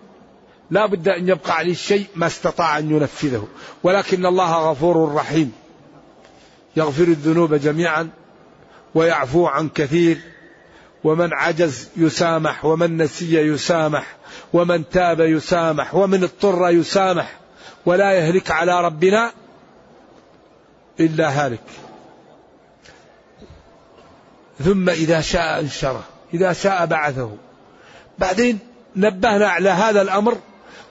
لا 0.71 0.85
بد 0.85 1.07
أن 1.07 1.29
يبقى 1.29 1.55
عليه 1.55 1.71
الشيء 1.71 2.07
ما 2.15 2.27
استطاع 2.27 2.77
أن 2.77 2.91
ينفذه 2.91 3.47
ولكن 3.83 4.25
الله 4.25 4.71
غفور 4.71 5.13
رحيم. 5.13 5.53
يغفر 6.75 7.03
الذنوب 7.03 7.53
جميعا 7.53 8.09
ويعفو 8.95 9.45
عن 9.45 9.69
كثير. 9.69 10.17
ومن 11.03 11.33
عجز 11.33 11.89
يسامح 11.97 12.65
ومن 12.65 12.97
نسي 12.97 13.35
يسامح 13.35 14.15
ومن 14.53 14.89
تاب 14.89 15.19
يسامح 15.19 15.95
ومن 15.95 16.23
اضطر 16.23 16.69
يسامح. 16.69 17.39
ولا 17.85 18.11
يهلك 18.13 18.51
على 18.51 18.85
ربنا 18.85 19.31
إلا 20.99 21.45
هالك. 21.45 21.63
ثم 24.63 24.89
إذا 24.89 25.21
شاء 25.21 25.59
أنشره. 25.59 26.03
إذا 26.33 26.53
شاء 26.53 26.85
بعثه. 26.85 27.37
بعدين 28.19 28.59
نبهنا 28.95 29.47
على 29.47 29.69
هذا 29.69 30.01
الأمر 30.01 30.37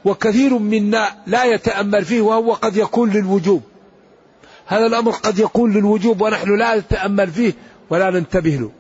وكثير 0.05 0.59
منا 0.59 1.17
لا 1.27 1.45
يتأمل 1.45 2.05
فيه 2.05 2.21
وهو 2.21 2.53
قد 2.53 2.77
يكون 2.77 3.11
للوجوب. 3.11 3.63
هذا 4.67 4.87
الأمر 4.87 5.13
قد 5.13 5.39
يكون 5.39 5.73
للوجوب 5.73 6.21
ونحن 6.21 6.59
لا 6.59 6.77
نتأمل 6.77 7.31
فيه 7.31 7.53
ولا 7.91 8.11
ننتبه 8.11 8.51
له. 8.51 8.71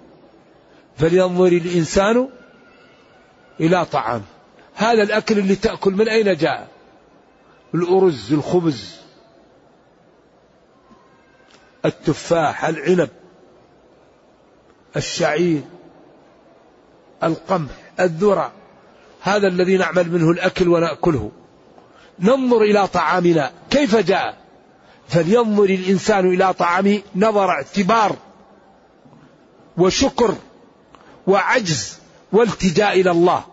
فلينظر 0.98 1.46
الإنسان 1.46 2.28
إلى 3.60 3.84
طعام. 3.84 4.22
هذا 4.74 5.02
الأكل 5.02 5.38
اللي 5.38 5.54
تأكل 5.56 5.92
من 5.92 6.08
أين 6.08 6.36
جاء؟ 6.36 6.68
الأرز 7.74 8.32
الخبز 8.32 8.96
التفاح 11.84 12.64
العنب 12.64 13.08
الشعير. 14.96 15.62
القمح 17.22 17.70
الذرة 18.00 18.52
هذا 19.20 19.48
الذي 19.48 19.76
نعمل 19.76 20.12
منه 20.12 20.30
الأكل 20.30 20.68
ونأكله. 20.68 21.30
ننظر 22.20 22.62
إلى 22.62 22.86
طعامنا 22.86 23.52
كيف 23.70 23.96
جاء؟ 23.96 24.36
فلينظر 25.08 25.64
الإنسان 25.64 26.34
إلى 26.34 26.52
طعامه 26.52 27.02
نظر 27.16 27.50
اعتبار 27.50 28.16
وشكر 29.78 30.34
وعجز 31.26 31.98
والتجاء 32.32 33.00
إلى 33.00 33.10
الله. 33.10 33.44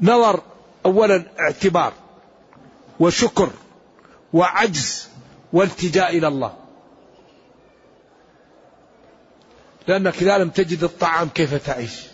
نظر 0.00 0.40
أولا 0.86 1.24
اعتبار 1.40 1.92
وشكر 3.00 3.50
وعجز 4.32 5.08
والتجاء 5.52 6.18
إلى 6.18 6.28
الله. 6.28 6.54
لأنك 9.88 10.22
إذا 10.22 10.38
لم 10.38 10.48
تجد 10.50 10.84
الطعام 10.84 11.28
كيف 11.28 11.66
تعيش؟ 11.66 12.13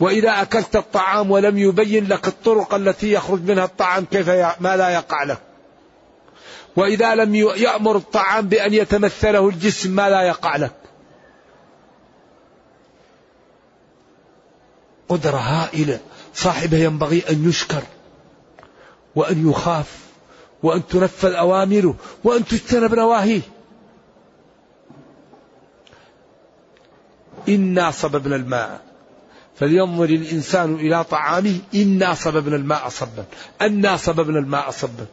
وإذا 0.00 0.42
أكلت 0.42 0.76
الطعام 0.76 1.30
ولم 1.30 1.58
يبين 1.58 2.08
لك 2.08 2.28
الطرق 2.28 2.74
التي 2.74 3.12
يخرج 3.12 3.50
منها 3.50 3.64
الطعام 3.64 4.04
كيف 4.04 4.28
ما 4.60 4.76
لا 4.76 4.88
يقع 4.88 5.22
لك؟ 5.24 5.38
وإذا 6.76 7.14
لم 7.14 7.34
يأمر 7.34 7.96
الطعام 7.96 8.48
بأن 8.48 8.74
يتمثله 8.74 9.48
الجسم 9.48 9.90
ما 9.90 10.10
لا 10.10 10.22
يقع 10.22 10.56
لك؟ 10.56 10.74
قدرة 15.08 15.36
هائلة. 15.36 16.00
صاحبها 16.34 16.78
ينبغي 16.78 17.22
أن 17.30 17.48
يشكر 17.48 17.82
وأن 19.14 19.50
يخاف 19.50 19.98
وأن 20.62 20.86
تنفذ 20.86 21.34
أوامره 21.34 21.94
وأن 22.24 22.44
تجتنب 22.44 22.94
نواهيه. 22.94 23.40
إنا 27.48 27.90
صببنا 27.90 28.36
الماء. 28.36 28.93
فلينظر 29.56 30.04
الإنسان 30.04 30.74
إلى 30.74 31.04
طعامه 31.04 31.58
إنا 31.74 32.14
صببنا 32.14 32.56
الماء 32.56 32.88
صبا. 32.88 33.24
أنا 33.62 33.96
صببنا 33.96 34.38
الماء 34.38 34.70
صبا. 34.70 35.06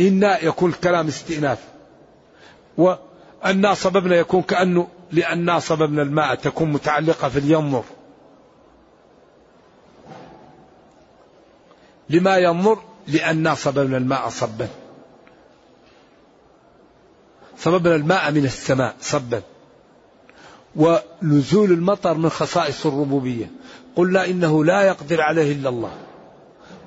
إنا 0.00 0.44
يكون 0.44 0.70
الكلام 0.70 1.06
استئناف. 1.06 1.58
وأنا 2.76 3.74
صببنا 3.74 4.16
يكون 4.16 4.42
كأنه 4.42 4.88
لأنا 5.12 5.58
صببنا 5.58 6.02
الماء 6.02 6.34
تكون 6.34 6.72
متعلقة 6.72 7.28
في 7.28 7.38
الينظر 7.38 7.84
لما 12.10 12.36
ينظر؟ 12.36 12.78
لأنا 13.08 13.54
صببنا 13.54 13.96
الماء 13.96 14.28
صبا. 14.28 14.68
صببنا 17.58 17.94
الماء 17.94 18.30
من 18.30 18.44
السماء 18.44 18.96
صبا. 19.00 19.42
ونزول 20.76 21.72
المطر 21.72 22.14
من 22.14 22.28
خصائص 22.28 22.86
الربوبية. 22.86 23.50
قلنا 23.96 24.24
إنه 24.26 24.64
لا 24.64 24.82
يقدر 24.82 25.20
عليه 25.20 25.52
إلا 25.52 25.68
الله. 25.68 25.92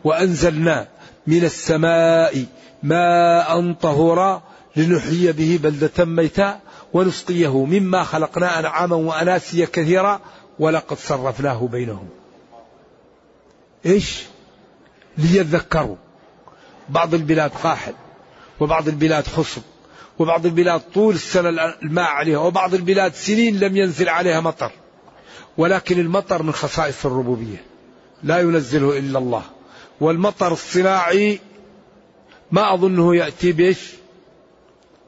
وأنزلنا 0.03 0.87
من 1.27 1.43
السماء 1.43 2.45
ماء 2.83 3.73
طهورا 3.73 4.41
لنحيي 4.75 5.31
به 5.31 5.59
بلدة 5.63 6.05
ميتا 6.05 6.59
ونسقيه 6.93 7.65
مما 7.65 8.03
خلقنا 8.03 8.59
أنعاما 8.59 8.95
وأناسيا 8.95 9.67
كثيرا 9.73 10.19
ولقد 10.59 10.97
صرفناه 10.97 11.67
بينهم. 11.71 12.07
إيش؟ 13.85 14.23
ليذكروا. 15.17 15.95
بعض 16.89 17.13
البلاد 17.13 17.51
قاحل 17.63 17.93
وبعض 18.59 18.87
البلاد 18.87 19.27
خصب. 19.27 19.61
وبعض 20.19 20.45
البلاد 20.45 20.81
طول 20.93 21.15
السنة 21.15 21.49
الماء 21.83 22.05
عليها 22.05 22.39
وبعض 22.39 22.73
البلاد 22.73 23.13
سنين 23.13 23.59
لم 23.59 23.77
ينزل 23.77 24.09
عليها 24.09 24.41
مطر. 24.41 24.71
ولكن 25.57 25.99
المطر 25.99 26.43
من 26.43 26.51
خصائص 26.51 27.05
الربوبية. 27.05 27.65
لا 28.23 28.39
ينزله 28.39 28.97
إلا 28.97 29.19
الله. 29.19 29.43
والمطر 30.01 30.51
الصناعي 30.51 31.39
ما 32.51 32.73
أظنه 32.73 33.15
يأتي 33.15 33.51
بيش 33.51 33.93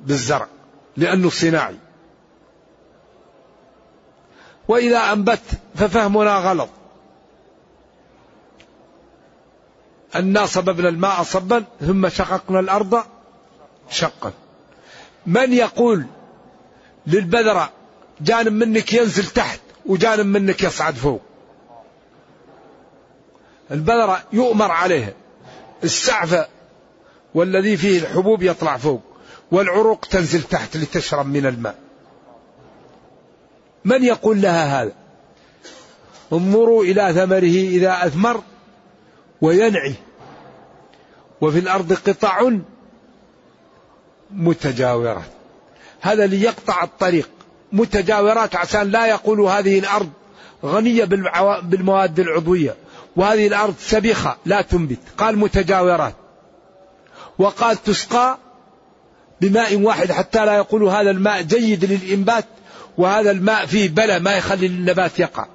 بالزرع 0.01 0.47
لأنه 0.97 1.29
صناعي. 1.29 1.75
وإذا 4.67 5.13
أنبت 5.13 5.41
ففهمنا 5.75 6.37
غلط. 6.37 6.69
أنا 10.15 10.45
صببنا 10.45 10.89
الماء 10.89 11.23
صبا 11.23 11.63
ثم 11.79 12.09
شققنا 12.09 12.59
الأرض 12.59 13.03
شقا. 13.89 14.33
من 15.25 15.53
يقول 15.53 16.05
للبذرة 17.07 17.71
جانب 18.21 18.53
منك 18.53 18.93
ينزل 18.93 19.25
تحت 19.25 19.59
وجانب 19.85 20.25
منك 20.25 20.63
يصعد 20.63 20.95
فوق؟ 20.95 21.21
البذرة 23.71 24.23
يؤمر 24.33 24.71
عليها 24.71 25.13
السعفة 25.83 26.47
والذي 27.33 27.77
فيه 27.77 27.99
الحبوب 27.99 28.43
يطلع 28.43 28.77
فوق 28.77 29.01
والعروق 29.51 30.05
تنزل 30.05 30.43
تحت 30.43 30.77
لتشرب 30.77 31.25
من 31.25 31.45
الماء. 31.45 31.75
من 33.85 34.03
يقول 34.03 34.41
لها 34.41 34.81
هذا؟ 34.81 34.93
انظروا 36.33 36.83
إلى 36.83 37.13
ثمره 37.13 37.69
إذا 37.69 38.05
أثمر 38.07 38.41
وينعي. 39.41 39.95
وفي 41.41 41.59
الأرض 41.59 41.93
قطع 41.93 42.51
متجاورات. 44.31 45.31
هذا 46.01 46.25
ليقطع 46.27 46.83
الطريق. 46.83 47.29
متجاورات 47.71 48.55
عشان 48.55 48.91
لا 48.91 49.05
يقولوا 49.05 49.51
هذه 49.51 49.79
الأرض 49.79 50.09
غنية 50.65 51.03
بالمواد 51.63 52.19
العضوية. 52.19 52.75
وهذه 53.15 53.47
الأرض 53.47 53.75
سبيخة 53.79 54.37
لا 54.45 54.61
تنبت. 54.61 54.99
قال 55.17 55.37
متجاورات. 55.37 56.13
وقال 57.39 57.83
تسقى 57.83 58.37
بماء 59.41 59.75
واحد 59.75 60.11
حتى 60.11 60.45
لا 60.45 60.55
يقولوا 60.55 60.91
هذا 60.91 61.11
الماء 61.11 61.41
جيد 61.41 61.85
للإنبات 61.85 62.45
وهذا 62.97 63.31
الماء 63.31 63.65
فيه 63.65 63.89
بلى 63.89 64.19
ما 64.19 64.37
يخلي 64.37 64.65
النبات 64.65 65.19
يقع. 65.19 65.45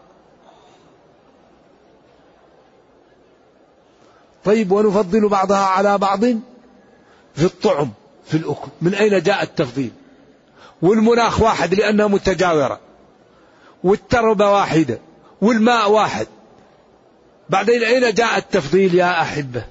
طيب 4.44 4.72
ونفضل 4.72 5.28
بعضها 5.28 5.66
على 5.66 5.98
بعض 5.98 6.24
في 7.34 7.44
الطعم. 7.44 7.90
في 8.26 8.36
الأكل. 8.36 8.68
من 8.82 8.94
أين 8.94 9.22
جاء 9.22 9.42
التفضيل؟ 9.42 9.90
والمناخ 10.82 11.40
واحد 11.40 11.74
لأنها 11.74 12.06
متجاورة. 12.06 12.80
والتربة 13.84 14.52
واحدة. 14.52 14.98
والماء 15.40 15.90
واحد. 15.90 16.26
بعدين 17.50 17.82
أين 17.82 18.14
جاء 18.14 18.38
التفضيل 18.38 18.94
يا 18.94 19.22
أحبة؟ 19.22 19.64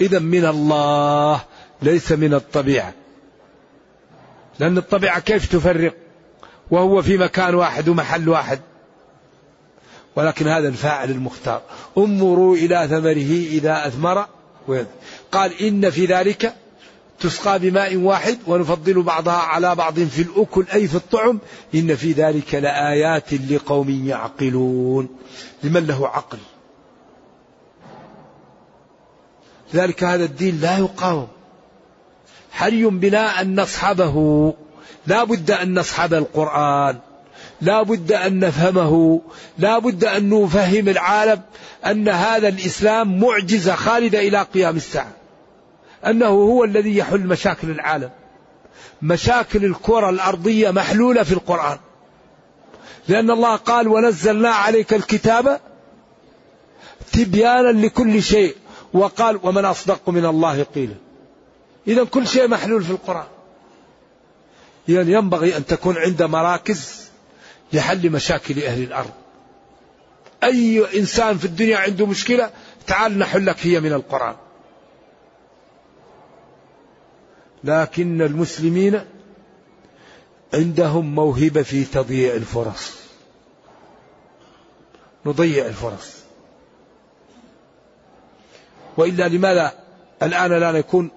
إذا 0.00 0.18
من 0.18 0.46
الله 0.46 1.40
ليس 1.82 2.12
من 2.12 2.34
الطبيعة. 2.34 2.92
لأن 4.58 4.78
الطبيعة 4.78 5.20
كيف 5.20 5.52
تفرق؟ 5.52 5.94
وهو 6.70 7.02
في 7.02 7.18
مكان 7.18 7.54
واحد 7.54 7.88
ومحل 7.88 8.28
واحد. 8.28 8.60
ولكن 10.16 10.48
هذا 10.48 10.68
الفاعل 10.68 11.10
المختار. 11.10 11.62
انظروا 11.98 12.56
إلى 12.56 12.88
ثمره 12.90 13.48
إذا 13.58 13.86
أثمر 13.86 14.26
قال 15.32 15.62
إن 15.62 15.90
في 15.90 16.06
ذلك 16.06 16.54
تسقى 17.22 17.58
بماء 17.58 17.96
واحد 17.96 18.38
ونفضل 18.46 19.02
بعضها 19.02 19.32
على 19.32 19.74
بعض 19.74 19.98
في 19.98 20.22
الأكل 20.22 20.64
أي 20.74 20.88
في 20.88 20.94
الطعم. 20.94 21.38
إن 21.74 21.96
في 21.96 22.12
ذلك 22.12 22.54
لآيات 22.54 23.34
لقوم 23.34 24.06
يعقلون. 24.08 25.08
لمن 25.62 25.86
له 25.86 26.08
عقل؟ 26.08 26.38
لذلك 29.74 30.04
هذا 30.04 30.24
الدين 30.24 30.60
لا 30.60 30.78
يقاوم 30.78 31.28
حري 32.52 32.84
بنا 32.84 33.40
أن 33.40 33.60
نصحبه. 33.60 34.54
لا 35.06 35.24
بد 35.24 35.50
أن 35.50 35.78
نصحب 35.78 36.14
القرآن. 36.14 36.98
لا 37.60 37.82
بد 37.82 38.12
أن 38.12 38.38
نفهمه. 38.38 39.20
لا 39.58 39.78
بد 39.78 40.04
أن 40.04 40.30
نفهم 40.30 40.88
العالم 40.88 41.40
أن 41.86 42.08
هذا 42.08 42.48
الإسلام 42.48 43.20
معجزة 43.20 43.74
خالدة 43.74 44.20
إلى 44.20 44.42
قيام 44.42 44.76
الساعة. 44.76 45.21
أنه 46.06 46.26
هو 46.26 46.64
الذي 46.64 46.96
يحل 46.96 47.20
مشاكل 47.20 47.70
العالم. 47.70 48.10
مشاكل 49.02 49.64
الكرة 49.64 50.10
الأرضية 50.10 50.70
محلولة 50.70 51.22
في 51.22 51.32
القرآن. 51.32 51.78
لأن 53.08 53.30
الله 53.30 53.56
قال 53.56 53.88
ونزلنا 53.88 54.50
عليك 54.50 54.94
الكتاب 54.94 55.60
تبيانا 57.12 57.86
لكل 57.86 58.22
شيء 58.22 58.56
وقال 58.92 59.40
ومن 59.42 59.64
أصدق 59.64 60.08
من 60.08 60.26
الله 60.26 60.62
قيلا 60.62 60.94
إذا 61.86 62.04
كل 62.04 62.26
شيء 62.26 62.48
محلول 62.48 62.84
في 62.84 62.90
القرآن. 62.90 63.26
إذا 64.88 65.00
ينبغي 65.00 65.56
أن 65.56 65.66
تكون 65.66 65.98
عند 65.98 66.22
مراكز 66.22 67.10
لحل 67.72 68.10
مشاكل 68.10 68.62
أهل 68.62 68.82
الأرض. 68.82 69.10
أي 70.44 70.98
إنسان 70.98 71.38
في 71.38 71.44
الدنيا 71.44 71.78
عنده 71.78 72.06
مشكلة 72.06 72.50
تعال 72.86 73.18
نحل 73.18 73.46
لك 73.46 73.66
هي 73.66 73.80
من 73.80 73.92
القرآن. 73.92 74.34
لكن 77.64 78.22
المسلمين 78.22 79.04
عندهم 80.54 81.14
موهبة 81.14 81.62
في 81.62 81.84
تضييع 81.84 82.34
الفرص. 82.34 82.96
نضيع 85.26 85.66
الفرص. 85.66 86.16
وإلا 88.96 89.28
لماذا 89.28 89.72
الآن 90.22 90.50
لا 90.50 90.72
نكون 90.72 91.10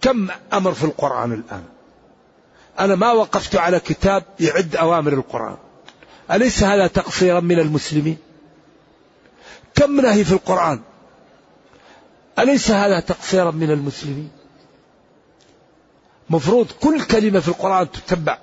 كم 0.00 0.28
أمر 0.52 0.74
في 0.74 0.84
القرآن 0.84 1.32
الآن؟ 1.32 1.64
أنا 2.78 2.94
ما 2.94 3.12
وقفت 3.12 3.56
على 3.56 3.80
كتاب 3.80 4.24
يعد 4.40 4.76
أوامر 4.76 5.12
القرآن. 5.12 5.56
أليس 6.30 6.62
هذا 6.62 6.86
تقصيرا 6.86 7.40
من 7.40 7.58
المسلمين؟ 7.58 8.18
كم 9.74 10.00
نهي 10.00 10.24
في 10.24 10.32
القرآن؟ 10.32 10.80
أليس 12.38 12.70
هذا 12.70 13.00
تقصيرا 13.00 13.50
من 13.50 13.70
المسلمين؟ 13.70 14.39
مفروض 16.30 16.66
كل 16.80 17.02
كلمة 17.02 17.40
في 17.40 17.48
القرآن 17.48 17.90
تتبع. 17.90 18.38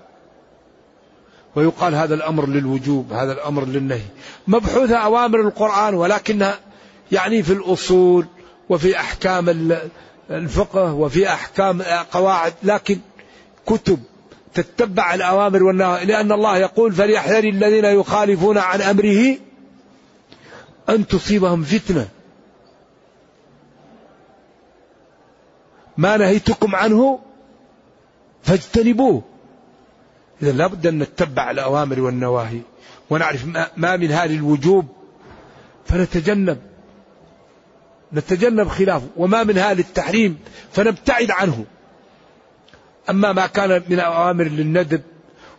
ويقال 1.56 1.96
هذا 1.96 2.16
الأمر 2.16 2.48
للوجوب 2.48 3.14
هذا 3.14 3.34
الأمر 3.34 3.66
للنهي. 3.66 4.06
مبحوثة 4.48 4.96
أوامر 4.96 5.42
القرآن 5.42 5.94
ولكنها 5.94 6.60
يعني 7.12 7.44
في 7.44 7.54
الأصول 7.54 8.26
وفي 8.70 9.00
أحكام 9.00 9.72
الفقه 10.32 10.94
وفي 10.94 11.30
أحكام 11.30 11.82
قواعد 12.12 12.54
لكن 12.64 13.00
كتب 13.66 14.00
تتبع 14.54 15.14
الأوامر 15.14 15.64
والنهي. 15.64 16.06
لأن 16.06 16.32
الله 16.32 16.58
يقول 16.58 16.94
فليحذر 16.94 17.44
الذين 17.44 17.86
يخالفون 17.86 18.58
عن 18.58 18.82
أمره 18.82 19.38
أن 20.90 21.08
تصيبهم 21.08 21.64
فتنة. 21.64 22.08
ما 25.98 26.18
نهيتكم 26.18 26.76
عنه؟ 26.76 27.20
فاجتنبوه. 28.48 29.24
إذا 30.42 30.52
لابد 30.52 30.88
أن 30.88 31.00
نتبع 31.00 31.52
الأوامر 31.52 32.00
والنواهي 32.00 32.60
ونعرف 33.10 33.46
ما 33.78 33.98
منها 33.98 34.26
للوجوب 34.26 34.88
فنتجنب. 35.86 36.58
نتجنب 38.14 38.68
خلافه 38.68 39.08
وما 39.18 39.44
منها 39.44 39.74
للتحريم 39.74 40.40
فنبتعد 40.72 41.32
عنه. 41.32 41.66
أما 43.10 43.34
ما 43.34 43.48
كان 43.48 43.84
من 43.90 44.00
أوامر 44.00 44.44
للندب 44.44 45.02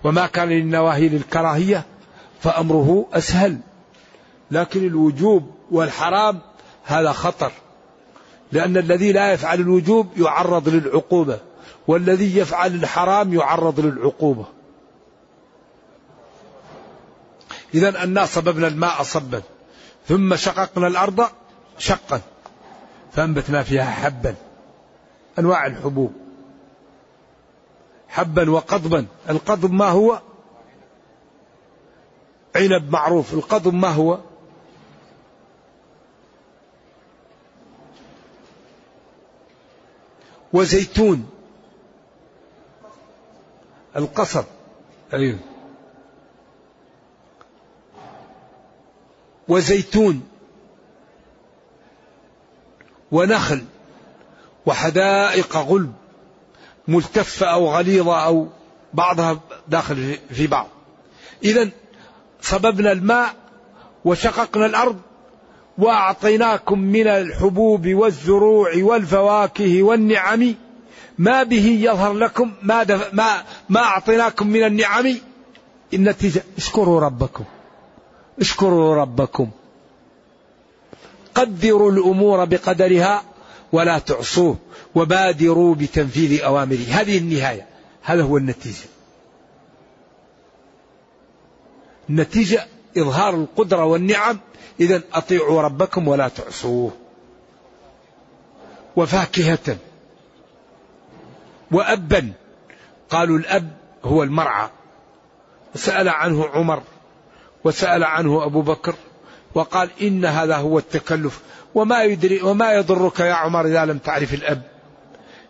وما 0.05 0.26
كان 0.26 0.49
للنواهي 0.49 1.09
للكراهية 1.09 1.84
فأمره 2.41 3.07
أسهل. 3.12 3.59
لكن 4.51 4.86
الوجوب 4.86 5.51
والحرام 5.70 6.39
هذا 6.84 7.12
خطر 7.12 7.53
لأن 8.53 8.76
الذي 8.76 9.12
لا 9.12 9.32
يفعل 9.32 9.61
الوجوب 9.61 10.09
يعرض 10.16 10.68
للعقوبة. 10.68 11.47
والذي 11.89 12.36
يفعل 12.39 12.74
الحرام 12.74 13.34
يعرض 13.34 13.80
للعقوبة. 13.80 14.45
إذا 17.74 18.03
أنا 18.05 18.26
صببنا 18.26 18.66
الماء 18.66 19.03
صبا 19.03 19.43
ثم 20.09 20.36
شققنا 20.36 20.86
الأرض 20.86 21.28
شقا 21.78 22.20
فأنبتنا 23.12 23.62
فيها 23.62 23.84
حبا 23.84 24.34
أنواع 25.39 25.66
الحبوب. 25.66 26.12
حبا 28.09 28.51
وقضبا 28.51 29.07
القضب 29.30 29.72
ما 29.72 29.89
هو؟ 29.89 30.20
عنب 32.57 32.93
معروف 32.93 33.34
القضب 33.34 33.74
ما 33.74 33.89
هو؟ 33.89 34.18
وزيتون 40.53 41.38
القصب. 43.99 44.44
أيوه. 45.14 45.38
وزيتون. 49.49 50.28
ونخل. 53.12 53.64
وحدائق 54.66 55.57
غلب. 55.57 55.92
ملتفة 56.88 57.46
أو 57.46 57.68
غليظة 57.68 58.24
أو 58.24 58.49
بعضها 58.94 59.40
داخل 59.68 60.18
في 60.30 60.46
بعض. 60.46 60.68
إذا 61.44 61.68
صببنا 62.40 62.92
الماء 62.92 63.34
وشققنا 64.05 64.66
الأرض 64.66 65.01
وأعطيناكم 65.78 66.78
من 66.78 67.07
الحبوب 67.07 67.88
والزروع 67.88 68.72
والفواكه 68.76 69.82
والنعم 69.82 70.55
ما 71.19 71.43
به 71.43 71.66
يظهر 71.66 72.12
لكم 72.12 72.53
ما, 72.62 72.85
ما, 73.12 73.45
ما 73.69 73.81
أعطيناكم 73.81 74.47
من 74.47 74.64
النعم. 74.64 75.14
النتيجة 75.95 76.43
اشكروا 76.57 77.01
ربكم. 77.01 77.45
اشكروا 78.41 78.95
ربكم. 78.97 79.51
قدروا 81.35 81.91
الأمور 81.93 82.45
بقدرها 82.45 83.23
ولا 83.73 83.99
تعصوه 83.99 84.57
وبادروا 84.95 85.75
بتنفيذ 85.75 86.43
أوامره. 86.43 86.87
هذه 86.91 87.19
النهاية. 87.19 87.66
هذا 88.03 88.23
هو 88.23 88.37
النتيجة. 88.37 88.87
النتيجة 92.11 92.66
إظهار 92.99 93.35
القدرة 93.35 93.85
والنعم. 93.85 94.39
اذا 94.81 95.03
أطيعوا 95.12 95.62
ربكم 95.62 96.09
ولا 96.09 96.29
تعصوه. 96.29 96.93
وفاكهة. 98.97 99.77
وأبا. 101.73 102.33
قالوا 103.11 103.39
الأب 103.39 103.71
هو 104.05 104.23
المرعى. 104.23 104.69
سأل 105.75 106.09
عنه 106.09 106.47
عمر 106.47 106.83
وسأل 107.64 108.05
عنه 108.05 108.45
أبو 108.45 108.62
بكر 108.62 108.95
وقال 109.55 109.91
إن 110.03 110.25
هذا 110.25 110.57
هو 110.57 110.79
التكلف. 110.79 111.41
وما 111.75 112.03
يدري 112.03 112.43
وما 112.43 112.73
يضرك 112.73 113.21
يا 113.21 113.33
عمر 113.33 113.66
إذا 113.66 113.85
لم 113.85 113.99
تعرف 113.99 114.35
الأب. 114.35 114.62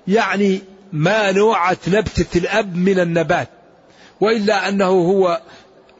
يعني 0.08 0.62
ما 0.92 1.32
نوعة 1.32 1.78
نبتة 1.88 2.38
الأب 2.38 2.76
من 2.76 3.00
النبات. 3.00 3.48
وإلا 4.20 4.68
أنه 4.68 4.88
هو 4.88 5.40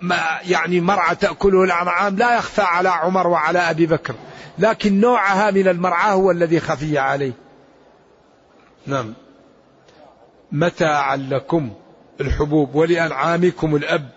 ما 0.01 0.21
يعني 0.45 0.81
مرعى 0.81 1.15
تأكله 1.15 1.65
الأنعام 1.65 2.17
لا 2.17 2.37
يخفى 2.37 2.63
على 2.63 2.89
عمر 2.89 3.27
وعلى 3.27 3.59
أبي 3.59 3.87
بكر. 3.87 4.15
لكن 4.59 5.01
نوعها 5.01 5.51
من 5.51 5.69
المرعى 5.69 6.13
هو 6.13 6.31
الذي 6.31 6.61
خفي 6.61 6.99
عليه. 6.99 7.33
نعم. 8.87 9.15
متاعا 10.53 11.17
لكم 11.17 11.75
الحبوب 12.21 12.75
ولأنعامكم 12.75 13.77
الأب. 13.77 14.09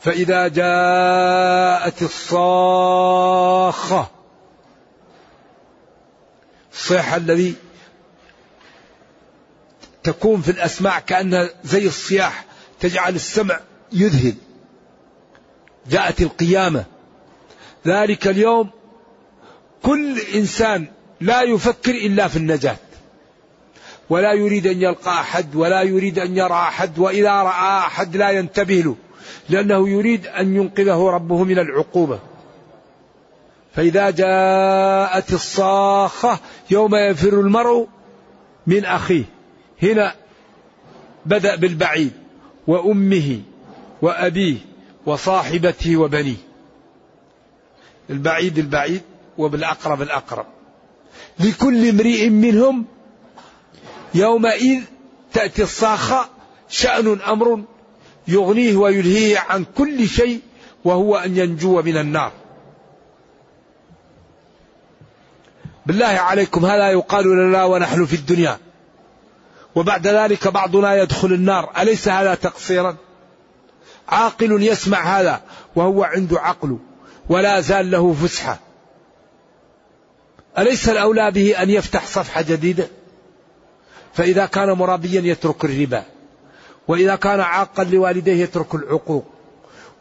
فإذا 0.00 0.48
جاءت 0.48 2.02
الصاخة 2.02 3.30
الصيحة 6.72 7.16
الذي 7.16 7.54
تكون 10.02 10.40
في 10.40 10.50
الأسماع 10.50 11.00
كأنها 11.00 11.50
زي 11.64 11.86
الصياح 11.86 12.44
تجعل 12.80 13.14
السمع 13.14 13.60
يذهل 13.92 14.34
جاءت 15.90 16.20
القيامة. 16.20 16.84
ذلك 17.86 18.28
اليوم 18.28 18.70
كل 19.82 20.20
إنسان 20.34 20.88
لا 21.20 21.42
يفكر 21.42 21.90
إلا 21.90 22.28
في 22.28 22.36
النجاة. 22.36 22.76
ولا 24.10 24.32
يريد 24.32 24.66
أن 24.66 24.82
يلقى 24.82 25.10
أحد 25.20 25.56
ولا 25.56 25.82
يريد 25.82 26.18
أن 26.18 26.36
يرى 26.36 26.52
أحد 26.52 26.98
وإذا 26.98 27.42
رأى 27.42 27.78
أحد 27.78 28.16
لا 28.16 28.30
ينتبه 28.30 28.74
له 28.74 28.96
لأنه 29.48 29.88
يريد 29.88 30.26
أن 30.26 30.56
ينقذه 30.56 31.10
ربه 31.10 31.44
من 31.44 31.58
العقوبة. 31.58 32.18
فإذا 33.74 34.10
جاءت 34.10 35.32
الصاخة 35.32 36.38
يوم 36.70 36.94
يفر 36.94 37.40
المرء 37.40 37.88
من 38.66 38.84
أخيه 38.84 39.24
هنا 39.82 40.14
بدأ 41.26 41.56
بالبعيد 41.56 42.12
وأمه 42.66 43.40
وأبيه 44.02 44.56
وصاحبته 45.06 45.96
وبنيه. 45.96 46.36
البعيد 48.10 48.58
البعيد 48.58 49.02
وبالأقرب 49.38 50.02
الأقرب. 50.02 50.46
لكل 51.40 51.88
امرئ 51.88 52.28
منهم 52.28 52.86
يومئذ 54.14 54.82
تأتي 55.32 55.62
الصاخة 55.62 56.28
شأن 56.68 57.20
أمر 57.20 57.62
يغنيه 58.28 58.76
ويلهيه 58.76 59.38
عن 59.38 59.64
كل 59.76 60.08
شيء 60.08 60.40
وهو 60.84 61.16
أن 61.16 61.36
ينجو 61.36 61.82
من 61.82 61.96
النار. 61.96 62.32
بالله 65.86 66.06
عليكم 66.06 66.66
هذا 66.66 66.90
يقال 66.90 67.24
لنا 67.24 67.64
ونحن 67.64 68.04
في 68.04 68.16
الدنيا. 68.16 68.58
وبعد 69.74 70.06
ذلك 70.06 70.48
بعضنا 70.48 70.94
يدخل 71.02 71.32
النار. 71.32 71.72
أليس 71.78 72.08
هذا 72.08 72.34
تقصيرا؟ 72.34 72.96
عاقل 74.08 74.62
يسمع 74.62 75.20
هذا 75.20 75.40
وهو 75.76 76.02
عنده 76.02 76.40
عقل 76.40 76.78
ولا 77.28 77.60
زال 77.60 77.90
له 77.90 78.12
فسحة. 78.12 78.58
أليس 80.60 80.88
الأولى 80.88 81.30
به 81.30 81.62
أن 81.62 81.70
يفتح 81.70 82.06
صفحة 82.06 82.42
جديدة؟ 82.42 82.88
فإذا 84.14 84.46
كان 84.46 84.72
مرابيا 84.72 85.20
يترك 85.24 85.64
الربا 85.64 86.04
وإذا 86.88 87.16
كان 87.16 87.40
عاقا 87.40 87.84
لوالديه 87.84 88.42
يترك 88.42 88.74
العقوق 88.74 89.24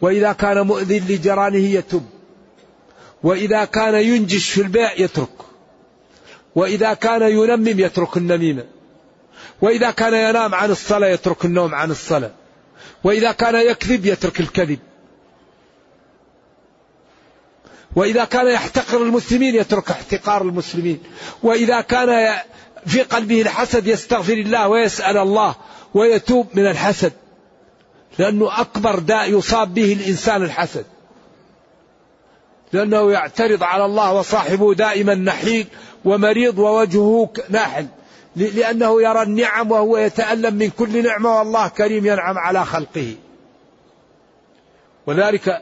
وإذا 0.01 0.33
كان 0.33 0.61
مؤذن 0.67 1.03
لجيرانه 1.09 1.57
يتب 1.57 2.03
وإذا 3.23 3.65
كان 3.65 3.95
ينجش 3.95 4.49
في 4.49 4.61
البيع 4.61 4.93
يترك 4.93 5.29
وإذا 6.55 6.93
كان 6.93 7.21
ينمم 7.21 7.79
يترك 7.79 8.17
النميمة 8.17 8.63
وإذا 9.61 9.91
كان 9.91 10.13
ينام 10.13 10.55
عن 10.55 10.71
الصلاة 10.71 11.07
يترك 11.07 11.45
النوم 11.45 11.75
عن 11.75 11.91
الصلاة 11.91 12.31
وإذا 13.03 13.31
كان 13.31 13.55
يكذب 13.55 14.05
يترك 14.05 14.39
الكذب. 14.39 14.79
وإذا 17.95 18.25
كان 18.25 18.47
يحتقر 18.47 19.01
المسلمين 19.01 19.55
يترك 19.55 19.91
احتقار 19.91 20.41
المسلمين. 20.41 20.99
وإذا 21.43 21.81
كان 21.81 22.37
في 22.85 23.01
قلبه 23.01 23.41
الحسد 23.41 23.87
يستغفر 23.87 24.33
الله 24.33 24.67
ويسأل 24.67 25.17
الله 25.17 25.55
ويتوب 25.93 26.47
من 26.53 26.67
الحسد. 26.67 27.13
لأنه 28.19 28.61
أكبر 28.61 28.99
داء 28.99 29.37
يصاب 29.37 29.73
به 29.73 29.93
الإنسان 29.93 30.43
الحسد. 30.43 30.85
لأنه 32.73 33.11
يعترض 33.11 33.63
على 33.63 33.85
الله 33.85 34.13
وصاحبه 34.13 34.73
دائما 34.73 35.15
نحيل 35.15 35.67
ومريض 36.05 36.59
ووجهه 36.59 37.29
ناحل. 37.49 37.87
لأنه 38.35 39.01
يرى 39.01 39.21
النعم 39.21 39.71
وهو 39.71 39.97
يتألم 39.97 40.55
من 40.55 40.69
كل 40.69 41.03
نعمة 41.03 41.37
والله 41.37 41.67
كريم 41.67 42.05
ينعم 42.05 42.37
على 42.37 42.65
خلقه. 42.65 43.15
وذلك 45.07 45.61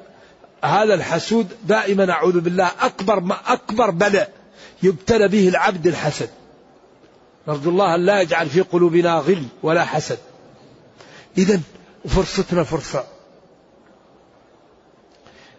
هذا 0.63 0.93
الحسود 0.93 1.47
دائما 1.65 2.11
أعوذ 2.11 2.39
بالله 2.39 2.71
أكبر 2.79 3.19
ما 3.19 3.37
أكبر 3.47 3.89
بلاء 3.89 4.33
يبتلى 4.83 5.27
به 5.27 5.49
العبد 5.49 5.87
الحسد. 5.87 6.29
نرجو 7.47 7.69
الله 7.69 7.95
أن 7.95 8.05
لا 8.05 8.21
يجعل 8.21 8.49
في 8.49 8.61
قلوبنا 8.61 9.13
غل 9.13 9.43
ولا 9.63 9.85
حسد. 9.85 10.17
إذا 11.37 11.59
فرصتنا 12.07 12.63
فرصة. 12.63 13.03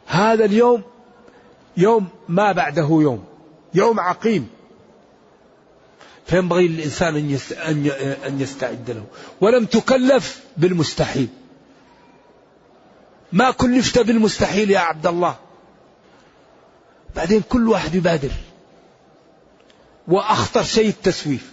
هذا 0.06 0.44
اليوم 0.44 0.82
يوم 1.76 2.08
ما 2.28 2.52
بعده 2.52 2.88
يوم. 2.90 3.24
يوم 3.74 4.00
عقيم. 4.00 4.48
فينبغي 6.26 6.68
للإنسان 6.68 7.16
أن 8.26 8.40
يستعد 8.40 8.90
له. 8.90 9.04
ولم 9.40 9.64
تكلف 9.64 10.42
بالمستحيل. 10.56 11.28
ما 13.32 13.50
كلفت 13.50 13.98
بالمستحيل 13.98 14.70
يا 14.70 14.78
عبد 14.78 15.06
الله. 15.06 15.36
بعدين 17.16 17.42
كل 17.48 17.68
واحد 17.68 17.94
يبادر. 17.94 18.30
وأخطر 20.08 20.62
شيء 20.62 20.88
التسويف. 20.88 21.52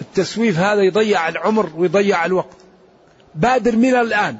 التسويف 0.00 0.58
هذا 0.58 0.82
يضيع 0.82 1.28
العمر 1.28 1.70
ويضيع 1.76 2.24
الوقت. 2.24 2.56
بادر 3.34 3.76
من 3.76 3.94
الآن. 3.94 4.38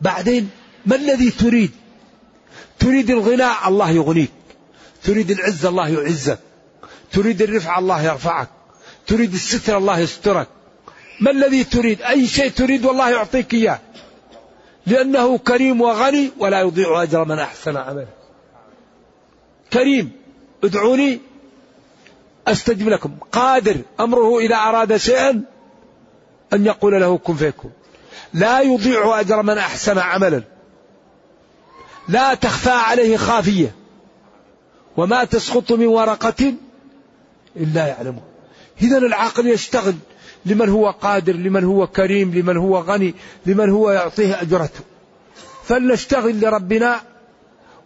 بعدين 0.00 0.50
ما 0.86 0.96
الذي 0.96 1.30
تريد؟ 1.30 1.70
تريد 2.78 3.10
الغناء 3.10 3.68
الله 3.68 3.90
يغنيك. 3.90 4.32
تريد 5.04 5.30
العزة 5.30 5.68
الله 5.68 5.88
يعزك. 5.88 6.38
تريد 7.12 7.42
الرفعة 7.42 7.78
الله 7.78 8.02
يرفعك. 8.02 8.48
تريد 9.06 9.32
الستر 9.32 9.78
الله 9.78 9.98
يسترك. 9.98 10.48
ما 11.20 11.30
الذي 11.30 11.64
تريد؟ 11.64 12.02
أي 12.02 12.26
شيء 12.26 12.50
تريد 12.50 12.84
والله 12.84 13.10
يعطيك 13.10 13.54
إياه. 13.54 13.80
لأنه 14.86 15.38
كريم 15.38 15.80
وغني 15.80 16.30
ولا 16.38 16.60
يضيع 16.60 17.02
أجر 17.02 17.24
من 17.24 17.38
أحسن 17.38 17.76
عملا 17.76 18.06
كريم. 19.72 20.12
ادعوني 20.64 21.20
أستجب 22.48 22.88
لكم. 22.88 23.16
قادر. 23.32 23.76
أمره 24.00 24.38
إذا 24.38 24.56
أراد 24.56 24.96
شيئا 24.96 25.44
أن 26.52 26.66
يقول 26.66 27.00
له 27.00 27.18
كن 27.18 27.34
فيكون. 27.34 27.72
لا 28.34 28.60
يضيع 28.60 29.20
أجر 29.20 29.42
من 29.42 29.58
أحسن 29.58 29.98
عملا. 29.98 30.42
لا 32.08 32.34
تخفى 32.34 32.70
عليه 32.70 33.16
خافية. 33.16 33.74
وما 34.96 35.24
تسقط 35.24 35.72
من 35.72 35.86
ورقة 35.86 36.54
إلا 37.56 37.86
يعلمه 37.86 38.22
إذا 38.82 38.98
العقل 38.98 39.46
يشتغل. 39.46 39.94
لمن 40.46 40.68
هو 40.68 40.90
قادر 40.90 41.32
لمن 41.32 41.64
هو 41.64 41.86
كريم 41.86 42.34
لمن 42.34 42.56
هو 42.56 42.78
غني 42.78 43.14
لمن 43.46 43.70
هو 43.70 43.90
يعطيه 43.90 44.42
أجرته. 44.42 44.80
فلنشتغل 45.64 46.40
لربنا 46.40 47.00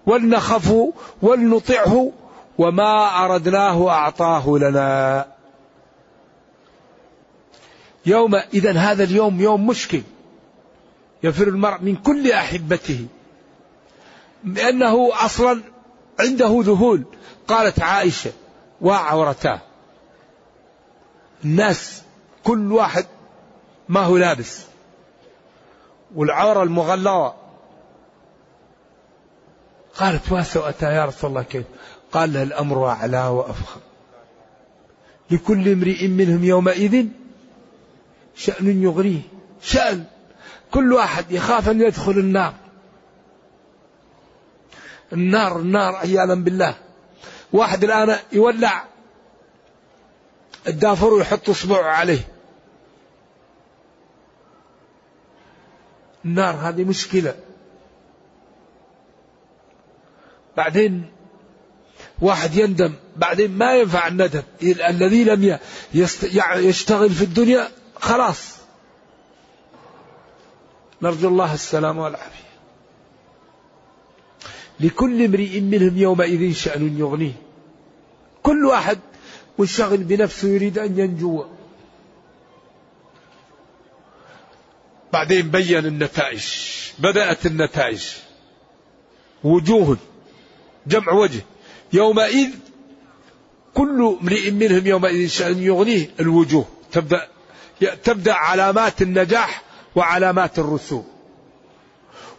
ولنخفه 0.06 0.92
ولنطعه 1.22 2.12
وما 2.58 3.24
أردناه 3.24 3.88
أعطاه 3.88 4.58
لنا. 4.58 5.26
يوم 8.06 8.34
إذا 8.34 8.72
هذا 8.72 9.04
اليوم 9.04 9.40
يوم 9.40 9.66
مشكل. 9.66 10.02
يفر 11.22 11.48
المرء 11.48 11.80
من 11.82 11.96
كل 11.96 12.32
أحبته. 12.32 13.06
لأنه 14.44 15.10
أصلا 15.12 15.62
عنده 16.20 16.60
ذهول. 16.62 17.04
قالت 17.48 17.82
عائشة 17.82 18.32
وعورتاه. 18.80 19.60
الناس 21.44 22.02
كل 22.46 22.72
واحد 22.72 23.06
ما 23.88 24.00
هو 24.00 24.16
لابس. 24.16 24.64
والعورة 26.14 26.62
المغلظة. 26.62 27.34
قالت 29.94 30.32
واسوأتها 30.32 30.90
يا 30.90 31.04
رسول 31.04 31.30
الله 31.30 31.42
كيف؟ 31.42 31.64
قال 32.12 32.32
له 32.32 32.42
الأمر 32.42 32.88
أعلى 32.88 33.26
وأفخر 33.26 33.80
لكل 35.30 35.68
امرئ 35.68 36.06
منهم 36.06 36.44
يومئذ 36.44 37.06
شأن 38.36 38.82
يغريه. 38.82 39.20
شأن. 39.62 40.04
كل 40.70 40.92
واحد 40.92 41.30
يخاف 41.30 41.68
أن 41.68 41.80
يدخل 41.80 42.12
النار. 42.12 42.54
النار 45.12 45.60
النار 45.60 45.96
عياذا 45.96 46.34
بالله. 46.34 46.74
واحد 47.52 47.84
الآن 47.84 48.16
يولع. 48.32 48.84
الدافور 50.66 51.14
ويحط 51.14 51.50
اصبعه 51.50 51.84
عليه. 51.84 52.35
النار 56.26 56.54
هذه 56.54 56.84
مشكلة. 56.84 57.34
بعدين 60.56 61.10
واحد 62.20 62.54
يندم 62.54 62.92
بعدين 63.16 63.58
ما 63.58 63.74
ينفع 63.74 64.06
الندم. 64.06 64.42
الذي 64.62 65.24
لم 65.24 65.58
يشتغل 66.56 67.10
في 67.10 67.24
الدنيا 67.24 67.68
خلاص. 68.00 68.56
نرجو 71.02 71.28
الله 71.28 71.54
السلام 71.54 71.98
والعافية. 71.98 72.46
لكل 74.80 75.24
امرئ 75.24 75.60
منهم 75.60 75.96
يومئذ 75.96 76.52
شأن 76.54 76.98
يغنيه. 76.98 77.32
كل 78.42 78.64
واحد 78.64 78.98
منشغل 79.58 79.96
بنفسه 79.96 80.48
يريد 80.48 80.78
أن 80.78 80.98
ينجو. 80.98 81.44
بعدين 85.16 85.50
بين 85.50 85.86
النتائج 85.86 86.44
بدأت 86.98 87.46
النتائج. 87.46 88.04
وجوه 89.44 89.96
جمع 90.86 91.12
وجه. 91.12 91.40
يومئذ 91.92 92.50
كل 93.74 94.16
امرئ 94.20 94.50
منهم 94.50 94.86
يومئذ 94.86 95.28
شأن 95.28 95.62
يغنيه 95.62 96.10
الوجوه. 96.20 96.64
تبدأ 96.92 97.28
تبدأ 98.04 98.32
علامات 98.32 99.02
النجاح 99.02 99.62
وعلامات 99.94 100.58
الرسوم. 100.58 101.06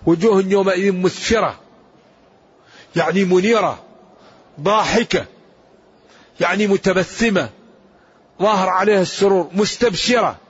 وجوه 0.06 0.44
يومئذ 0.48 0.92
مسفرة 0.92 1.60
يعني 2.96 3.26
منيرة 3.26 3.84
ضاحكة 4.62 5.26
يعني 6.40 6.68
متبسمة. 6.68 7.50
ظاهر 8.42 8.70
عليها 8.70 9.02
السرور 9.02 9.50
مستبشرة. 9.54 10.47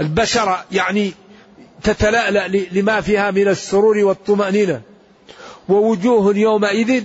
البشرة 0.00 0.64
يعني 0.72 1.12
تتلألأ 1.82 2.48
لما 2.48 3.00
فيها 3.00 3.30
من 3.30 3.48
السرور 3.48 3.98
والطمأنينة. 3.98 4.80
ووجوه 5.68 6.36
يومئذ 6.36 7.04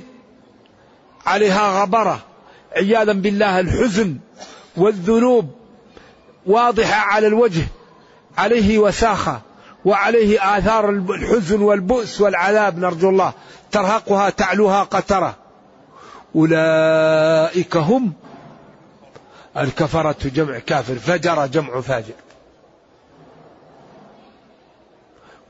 عليها 1.26 1.82
غبرة. 1.82 2.20
عياذا 2.76 3.14
بالله 3.14 3.60
الحزن 3.60 4.18
والذنوب 4.78 5.52
واضحة 6.46 6.96
على 6.96 7.28
الوجه. 7.28 7.64
عليه 8.38 8.80
وساخة. 8.80 9.42
وعليه 9.86 10.58
آثار 10.58 10.90
الحزن 10.90 11.62
والبؤس 11.62 12.22
والعذاب 12.22 12.80
نرجو 12.80 13.10
الله. 13.10 13.34
ترهقها 13.72 14.30
تعلوها 14.30 14.84
قترة. 14.84 15.36
أولئك 16.36 17.78
هم 17.78 18.14
الكفرة 19.58 20.30
جمع 20.36 20.60
كافر. 20.60 20.96
فجر 20.96 21.48
جمع 21.48 21.82
فاجر. 21.82 22.14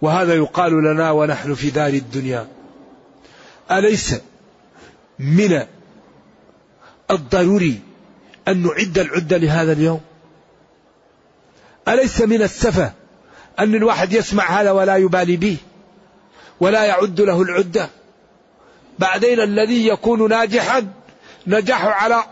وهذا 0.01 0.33
يقال 0.33 0.71
لنا 0.71 1.11
ونحن 1.11 1.53
في 1.53 1.69
دار 1.69 1.93
الدنيا. 1.93 2.47
أليس 3.71 4.15
من 5.19 5.65
الضروري 7.11 7.81
أن 8.47 8.63
نعد 8.63 8.97
العدة 8.97 9.37
لهذا 9.37 9.71
اليوم؟ 9.71 10.01
أليس 11.87 12.21
من 12.21 12.41
السفة 12.41 12.91
أن 13.59 13.75
الواحد 13.75 14.13
يسمع 14.13 14.61
هذا 14.61 14.71
ولا 14.71 14.95
يبالي 14.95 15.37
به 15.37 15.57
ولا 16.59 16.83
يعد 16.83 17.21
له 17.21 17.41
العدة؟ 17.41 17.89
بعدين 18.99 19.39
الذي 19.39 19.87
يكون 19.87 20.29
ناجحا 20.29 20.87
نجح 21.47 21.85
على 21.85 22.23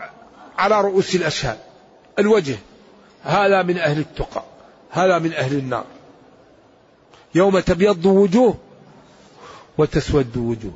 على 0.58 0.80
رؤوس 0.80 1.14
الأشهاد. 1.14 1.58
الوجه 2.18 2.56
هذا 3.22 3.62
من 3.62 3.78
أهل 3.78 3.98
التقى 3.98 4.44
هذا 4.90 5.18
من 5.18 5.32
أهل 5.32 5.58
النار. 5.58 5.84
يوم 7.34 7.58
تبيض 7.58 8.06
وجوه 8.06 8.54
وتسود 9.78 10.36
وجوه. 10.36 10.72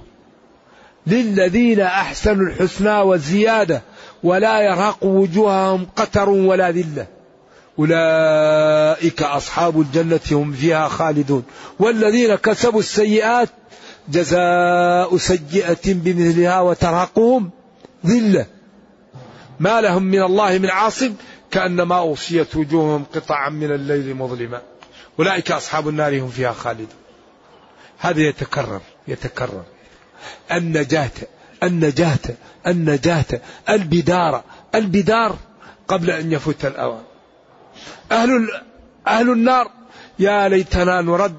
للذين 1.06 1.80
أحسنوا 1.80 2.46
الحسنى 2.46 3.00
والزيادة 3.00 3.82
ولا 4.22 4.60
يرهق 4.60 5.04
وجوههم 5.04 5.86
قتر 5.96 6.28
ولا 6.28 6.70
ذلة. 6.70 7.06
أولئك 7.78 9.22
أصحاب 9.22 9.80
الجنة 9.80 10.20
هم 10.32 10.52
فيها 10.52 10.88
خالدون. 10.88 11.44
والذين 11.78 12.34
كسبوا 12.34 12.80
السيئات 12.80 13.48
جزاء 14.08 15.16
سيئة 15.16 15.94
بمثلها 15.94 16.60
وترهقهم 16.60 17.50
ذلة. 18.06 18.46
ما 19.60 19.80
لهم 19.80 20.02
من 20.02 20.22
الله 20.22 20.58
من 20.58 20.70
عاصم 20.70 21.14
كأنما 21.50 21.98
أوصيت 21.98 22.56
وجوههم 22.56 23.04
قطعا 23.14 23.48
من 23.48 23.72
الليل 23.72 24.14
مظلما. 24.14 24.62
أولئك 25.18 25.52
أصحاب 25.52 25.88
النار 25.88 26.20
هم 26.20 26.28
فيها 26.28 26.52
خالدون. 26.52 26.88
هذا 27.98 28.20
يتكرر 28.20 28.80
يتكرر. 29.08 29.64
النجاة 30.52 31.10
النجاة 31.62 32.18
النجاة 32.66 33.40
البدار 33.68 34.42
البدار 34.74 35.36
قبل 35.88 36.10
أن 36.10 36.32
يفوت 36.32 36.64
الأوان. 36.64 37.02
أهل 38.12 38.50
أهل 39.06 39.32
النار 39.32 39.70
يا 40.18 40.48
ليتنا 40.48 41.00
نرد 41.00 41.38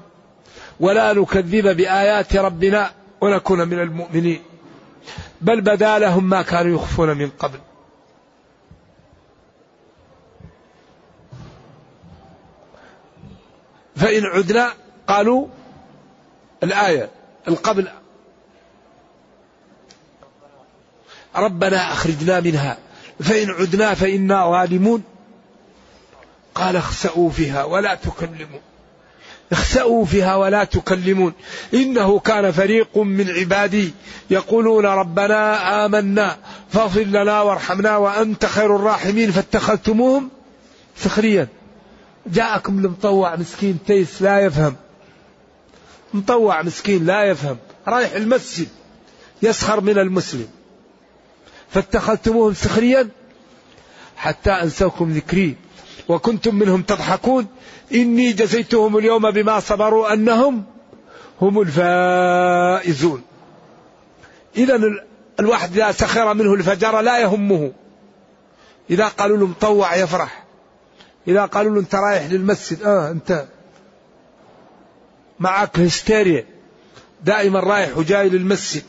ولا 0.80 1.12
نكذب 1.12 1.76
بآيات 1.76 2.36
ربنا 2.36 2.90
ونكون 3.20 3.68
من 3.68 3.78
المؤمنين. 3.78 4.42
بل 5.40 5.60
بدا 5.60 5.98
لهم 5.98 6.28
ما 6.28 6.42
كانوا 6.42 6.74
يخفون 6.74 7.16
من 7.16 7.30
قبل. 7.38 7.58
فإن 13.96 14.24
عدنا 14.24 14.72
قالوا 15.08 15.46
الآية 16.62 17.10
القبل 17.48 17.88
ربنا 21.36 21.92
أخرجنا 21.92 22.40
منها. 22.40 22.78
فإن 23.20 23.50
عدنا 23.50 23.94
فإنا 23.94 24.50
ظالمون. 24.50 25.02
قال 26.54 26.76
اخسأوا 26.76 27.30
فيها 27.30 27.64
ولا 27.64 27.94
تكلمون 27.94 28.60
اخسأوا 29.52 30.04
فيها 30.04 30.36
ولا 30.36 30.64
تكلمون. 30.64 31.32
إنه 31.74 32.18
كان 32.18 32.52
فريق 32.52 32.98
من 32.98 33.30
عبادي 33.30 33.94
يقولون 34.30 34.86
ربنا 34.86 35.86
آمنا 35.86 36.36
فاغفر 36.70 37.00
لنا 37.00 37.42
وارحمنا 37.42 37.96
وأنت 37.96 38.46
خير 38.46 38.76
الراحمين. 38.76 39.30
فاتخذتموهم 39.30 40.30
سخريا. 40.96 41.48
جاءكم 42.26 42.78
المطوع 42.78 43.36
مسكين 43.36 43.78
تيس 43.86 44.22
لا 44.22 44.40
يفهم. 44.40 44.76
مطوع 46.14 46.62
مسكين 46.62 47.06
لا 47.06 47.24
يفهم. 47.24 47.56
رايح 47.88 48.12
المسجد 48.12 48.68
يسخر 49.42 49.80
من 49.80 49.98
المسلم. 49.98 50.48
فاتخذتموهم 51.68 52.54
سخريا 52.54 53.08
حتى 54.16 54.50
أنسوكم 54.50 55.12
ذكري. 55.12 55.56
وكنتم 56.08 56.54
منهم 56.54 56.82
تضحكون. 56.82 57.46
إني 57.94 58.32
جزيتهم 58.32 58.96
اليوم 58.96 59.30
بما 59.30 59.60
صبروا 59.60 60.12
أنهم 60.12 60.64
هم 61.40 61.60
الفائزون. 61.60 63.22
إذا 64.56 64.80
الواحد 65.40 65.72
إذا 65.72 65.92
سخر 65.92 66.34
منه 66.34 66.54
الفجر 66.54 67.00
لا 67.00 67.18
يهمه. 67.18 67.72
إذا 68.90 69.08
قالوا 69.08 69.36
له 69.36 69.46
مطوع 69.46 69.96
يفرح. 69.96 70.45
إذا 71.28 71.44
قالوا 71.44 71.74
له 71.74 71.80
أنت 71.80 71.94
رايح 71.94 72.30
للمسجد 72.30 72.82
آه 72.82 73.10
أنت 73.10 73.46
معك 75.40 75.78
هستيريا. 75.78 76.46
دائما 77.24 77.60
رايح 77.60 77.98
وجاي 77.98 78.28
للمسجد. 78.28 78.82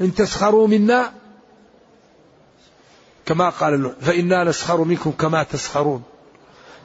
إن 0.00 0.14
تسخروا 0.14 0.68
منا 0.68 1.12
كما 3.26 3.48
قال 3.50 3.82
له 3.82 3.94
فإنا 4.00 4.44
نسخر 4.44 4.84
منكم 4.84 5.10
كما 5.10 5.42
تسخرون. 5.42 6.02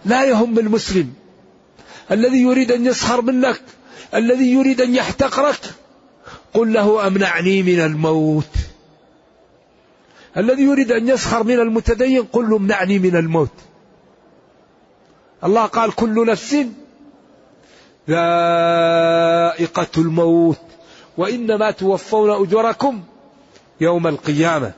لا 0.05 0.25
يهم 0.25 0.59
المسلم. 0.59 1.13
الذي 2.11 2.41
يريد 2.41 2.71
أن 2.71 2.85
يسخر 2.85 3.21
منك 3.21 3.61
الذي 4.15 4.53
يريد 4.53 4.81
أن 4.81 4.95
يحتقرك 4.95 5.61
قل 6.53 6.73
له 6.73 7.07
أمنعني 7.07 7.63
من 7.63 7.79
الموت. 7.79 8.68
الذي 10.37 10.63
يريد 10.63 10.91
أن 10.91 11.07
يسخر 11.07 11.43
من 11.43 11.59
المتدين 11.59 12.23
قل 12.23 12.49
له 12.49 12.57
امنعني 12.57 12.99
من 12.99 13.15
الموت. 13.15 13.51
الله 15.43 15.65
قال 15.65 15.95
كل 15.95 16.25
نفس 16.25 16.55
ذائقة 18.09 19.87
الموت 19.97 20.59
وإنما 21.17 21.71
توفون 21.71 22.43
أجوركم 22.43 23.03
يوم 23.81 24.07
القيامة. 24.07 24.71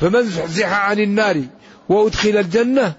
فمن 0.00 0.22
زحزح 0.22 0.72
عن 0.72 0.98
النار 0.98 1.42
وأدخل 1.88 2.36
الجنة 2.36 2.94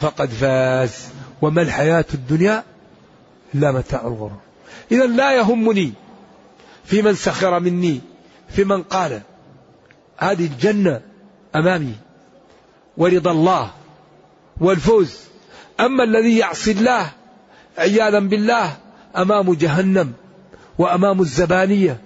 فقد 0.00 0.28
فاز. 0.28 1.08
وما 1.42 1.62
الحياة 1.62 2.04
الدنيا 2.14 2.64
إلا 3.54 3.72
متاع 3.72 4.00
الغرور. 4.00 4.40
إذا 4.92 5.06
لا 5.06 5.32
يهمني 5.32 5.92
في 6.84 7.02
من 7.02 7.14
سخر 7.14 7.60
مني 7.60 8.00
في 8.48 8.64
من 8.64 8.82
قال. 8.82 9.20
هذه 10.20 10.46
الجنة 10.46 11.00
أمامي 11.56 11.94
ورضا 12.96 13.30
الله 13.30 13.70
والفوز. 14.60 15.18
أما 15.80 16.04
الذي 16.04 16.38
يعصي 16.38 16.70
الله 16.70 17.10
عياذا 17.78 18.18
بالله 18.18 18.76
أمام 19.16 19.54
جهنم 19.54 20.12
وأمام 20.78 21.20
الزبانية 21.20 22.00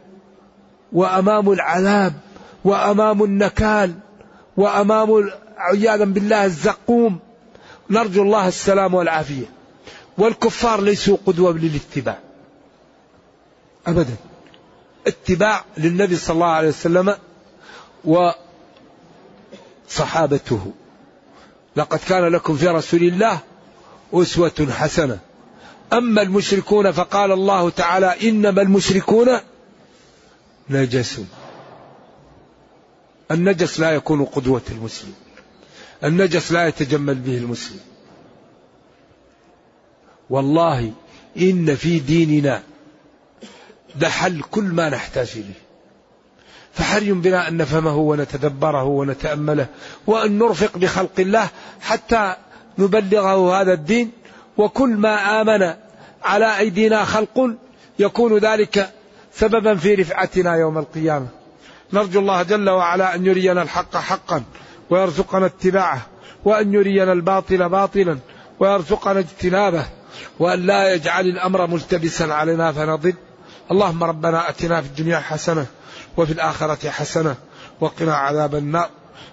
وأمام 0.93 1.53
العذاب 1.53 2.12
وأمام 2.65 3.25
النكال 3.25 3.95
وأمام 4.57 5.31
عياذا 5.57 6.05
بالله 6.05 6.45
الزقوم. 6.45 7.19
نرجو 7.91 8.23
الله 8.23 8.49
السلام 8.49 8.95
والعافية. 8.95 9.47
والكفار 10.19 10.81
ليسوا 10.81 11.17
قدوة 11.27 11.53
للاتباع. 11.53 12.19
أبدا. 13.87 14.17
اتباع 15.07 15.65
للنبي 15.79 16.17
صلى 16.17 16.35
الله 16.35 16.47
عليه 16.47 16.69
وسلم 16.69 17.15
وصحابته. 19.89 20.73
لقد 21.77 21.99
كان 21.99 22.25
لكم 22.25 22.57
في 22.57 22.69
رسول 22.69 23.03
الله 23.03 23.39
أسوة 24.13 24.69
حسنة. 24.71 25.19
أما 25.93 26.23
المشركون 26.23 26.91
فقال 26.91 27.33
الله 27.33 27.71
تعالى 27.71 28.29
إنما 28.29 28.63
المشركون 28.63 29.29
نجس. 30.71 31.21
النجس 33.31 33.81
لا 33.81 33.91
يكون 33.91 34.25
قدوة 34.25 34.63
المسلم. 34.71 35.15
النجس 36.05 36.53
لا 36.53 36.69
يتجمل 36.69 37.15
به 37.15 37.39
المسلم. 37.39 37.81
والله 40.31 40.93
إن 41.37 41.75
في 41.75 41.99
ديننا 41.99 42.63
لحل 44.01 44.43
كل 44.43 44.65
ما 44.65 44.89
نحتاج 44.89 45.31
إليه. 45.37 45.64
فحري 46.75 47.12
بنا 47.12 47.49
أن 47.49 47.57
نفهمه 47.57 47.97
ونتدبره 47.97 48.85
ونتأمله 48.85 49.66
وأن 50.07 50.39
نرفق 50.39 50.79
بخلق 50.79 51.12
الله 51.18 51.49
حتى 51.81 52.35
نبلغه 52.79 53.61
هذا 53.61 53.72
الدين. 53.72 54.11
وكل 54.57 54.91
ما 54.91 55.41
آمن 55.41 55.75
على 56.25 56.59
أيدينا 56.59 57.05
خلق 57.05 57.51
يكون 57.99 58.39
ذلك 58.39 58.91
سببا 59.35 59.75
في 59.75 59.95
رفعتنا 59.95 60.55
يوم 60.55 60.79
القيامة. 60.79 61.27
نرجو 61.93 62.20
الله 62.20 62.43
جل 62.43 62.70
وعلا 62.70 63.14
أن 63.14 63.27
يرينا 63.27 63.62
الحق 63.62 63.97
حقا 63.97 64.43
ويرزقنا 64.91 65.47
اتباعه 65.47 66.07
وأن 66.45 66.75
يرينا 66.75 67.12
الباطل 67.12 67.68
باطلا 67.68 68.18
ويرزقنا 68.61 69.18
اجتنابه 69.18 69.85
وأن 70.39 70.66
لا 70.66 70.95
يجعل 70.95 71.27
الأمر 71.27 71.66
ملتبسا 71.66 72.25
علينا 72.25 72.72
فنضل. 72.72 73.14
اللهم 73.70 74.05
ربنا 74.05 74.49
أتنا 74.49 74.81
في 74.81 74.87
الدنيا 74.87 75.18
حسنة 75.18 75.66
وفي 76.17 76.33
الآخرة 76.33 76.91
حسنة 76.91 77.37
وقنا 77.81 78.15
عذاب 78.15 78.55
النار. 78.55 78.89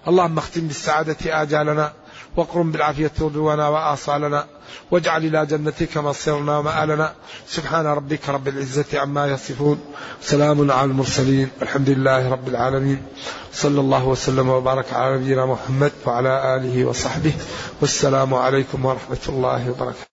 اللهم 0.08 0.38
اختم 0.38 0.62
بالسعادة 0.62 1.42
آجالنا 1.42 1.94
وقرم 2.36 2.72
بالعافية 2.72 3.12
رضوانا 3.22 3.68
وآصالنا 3.68 4.46
واجعل 4.92 5.26
إلى 5.26 5.46
جنتك 5.46 5.98
مصيرنا 5.98 6.58
ومآلنا. 6.58 7.14
سبحان 7.48 7.86
ربك 7.86 8.30
رب 8.30 8.48
العزة 8.48 9.00
عما 9.00 9.28
يصفون. 9.28 9.80
سلام 10.22 10.72
على 10.72 10.92
المرسلين. 10.92 11.50
الحمد 11.62 11.90
لله 11.90 12.32
رب 12.32 12.48
العالمين. 12.48 13.04
صلى 13.54 13.80
الله 13.80 14.08
وسلم 14.08 14.50
وبارك 14.50 14.94
على 14.94 15.18
نبينا 15.18 15.46
محمد 15.46 15.92
وعلى 16.06 16.56
آله 16.56 16.86
وصحبه. 16.86 17.34
والسلام 17.82 18.34
عليكم 18.34 18.86
ورحمة 18.86 19.26
الله 19.30 19.70
وبركاته. 19.70 20.11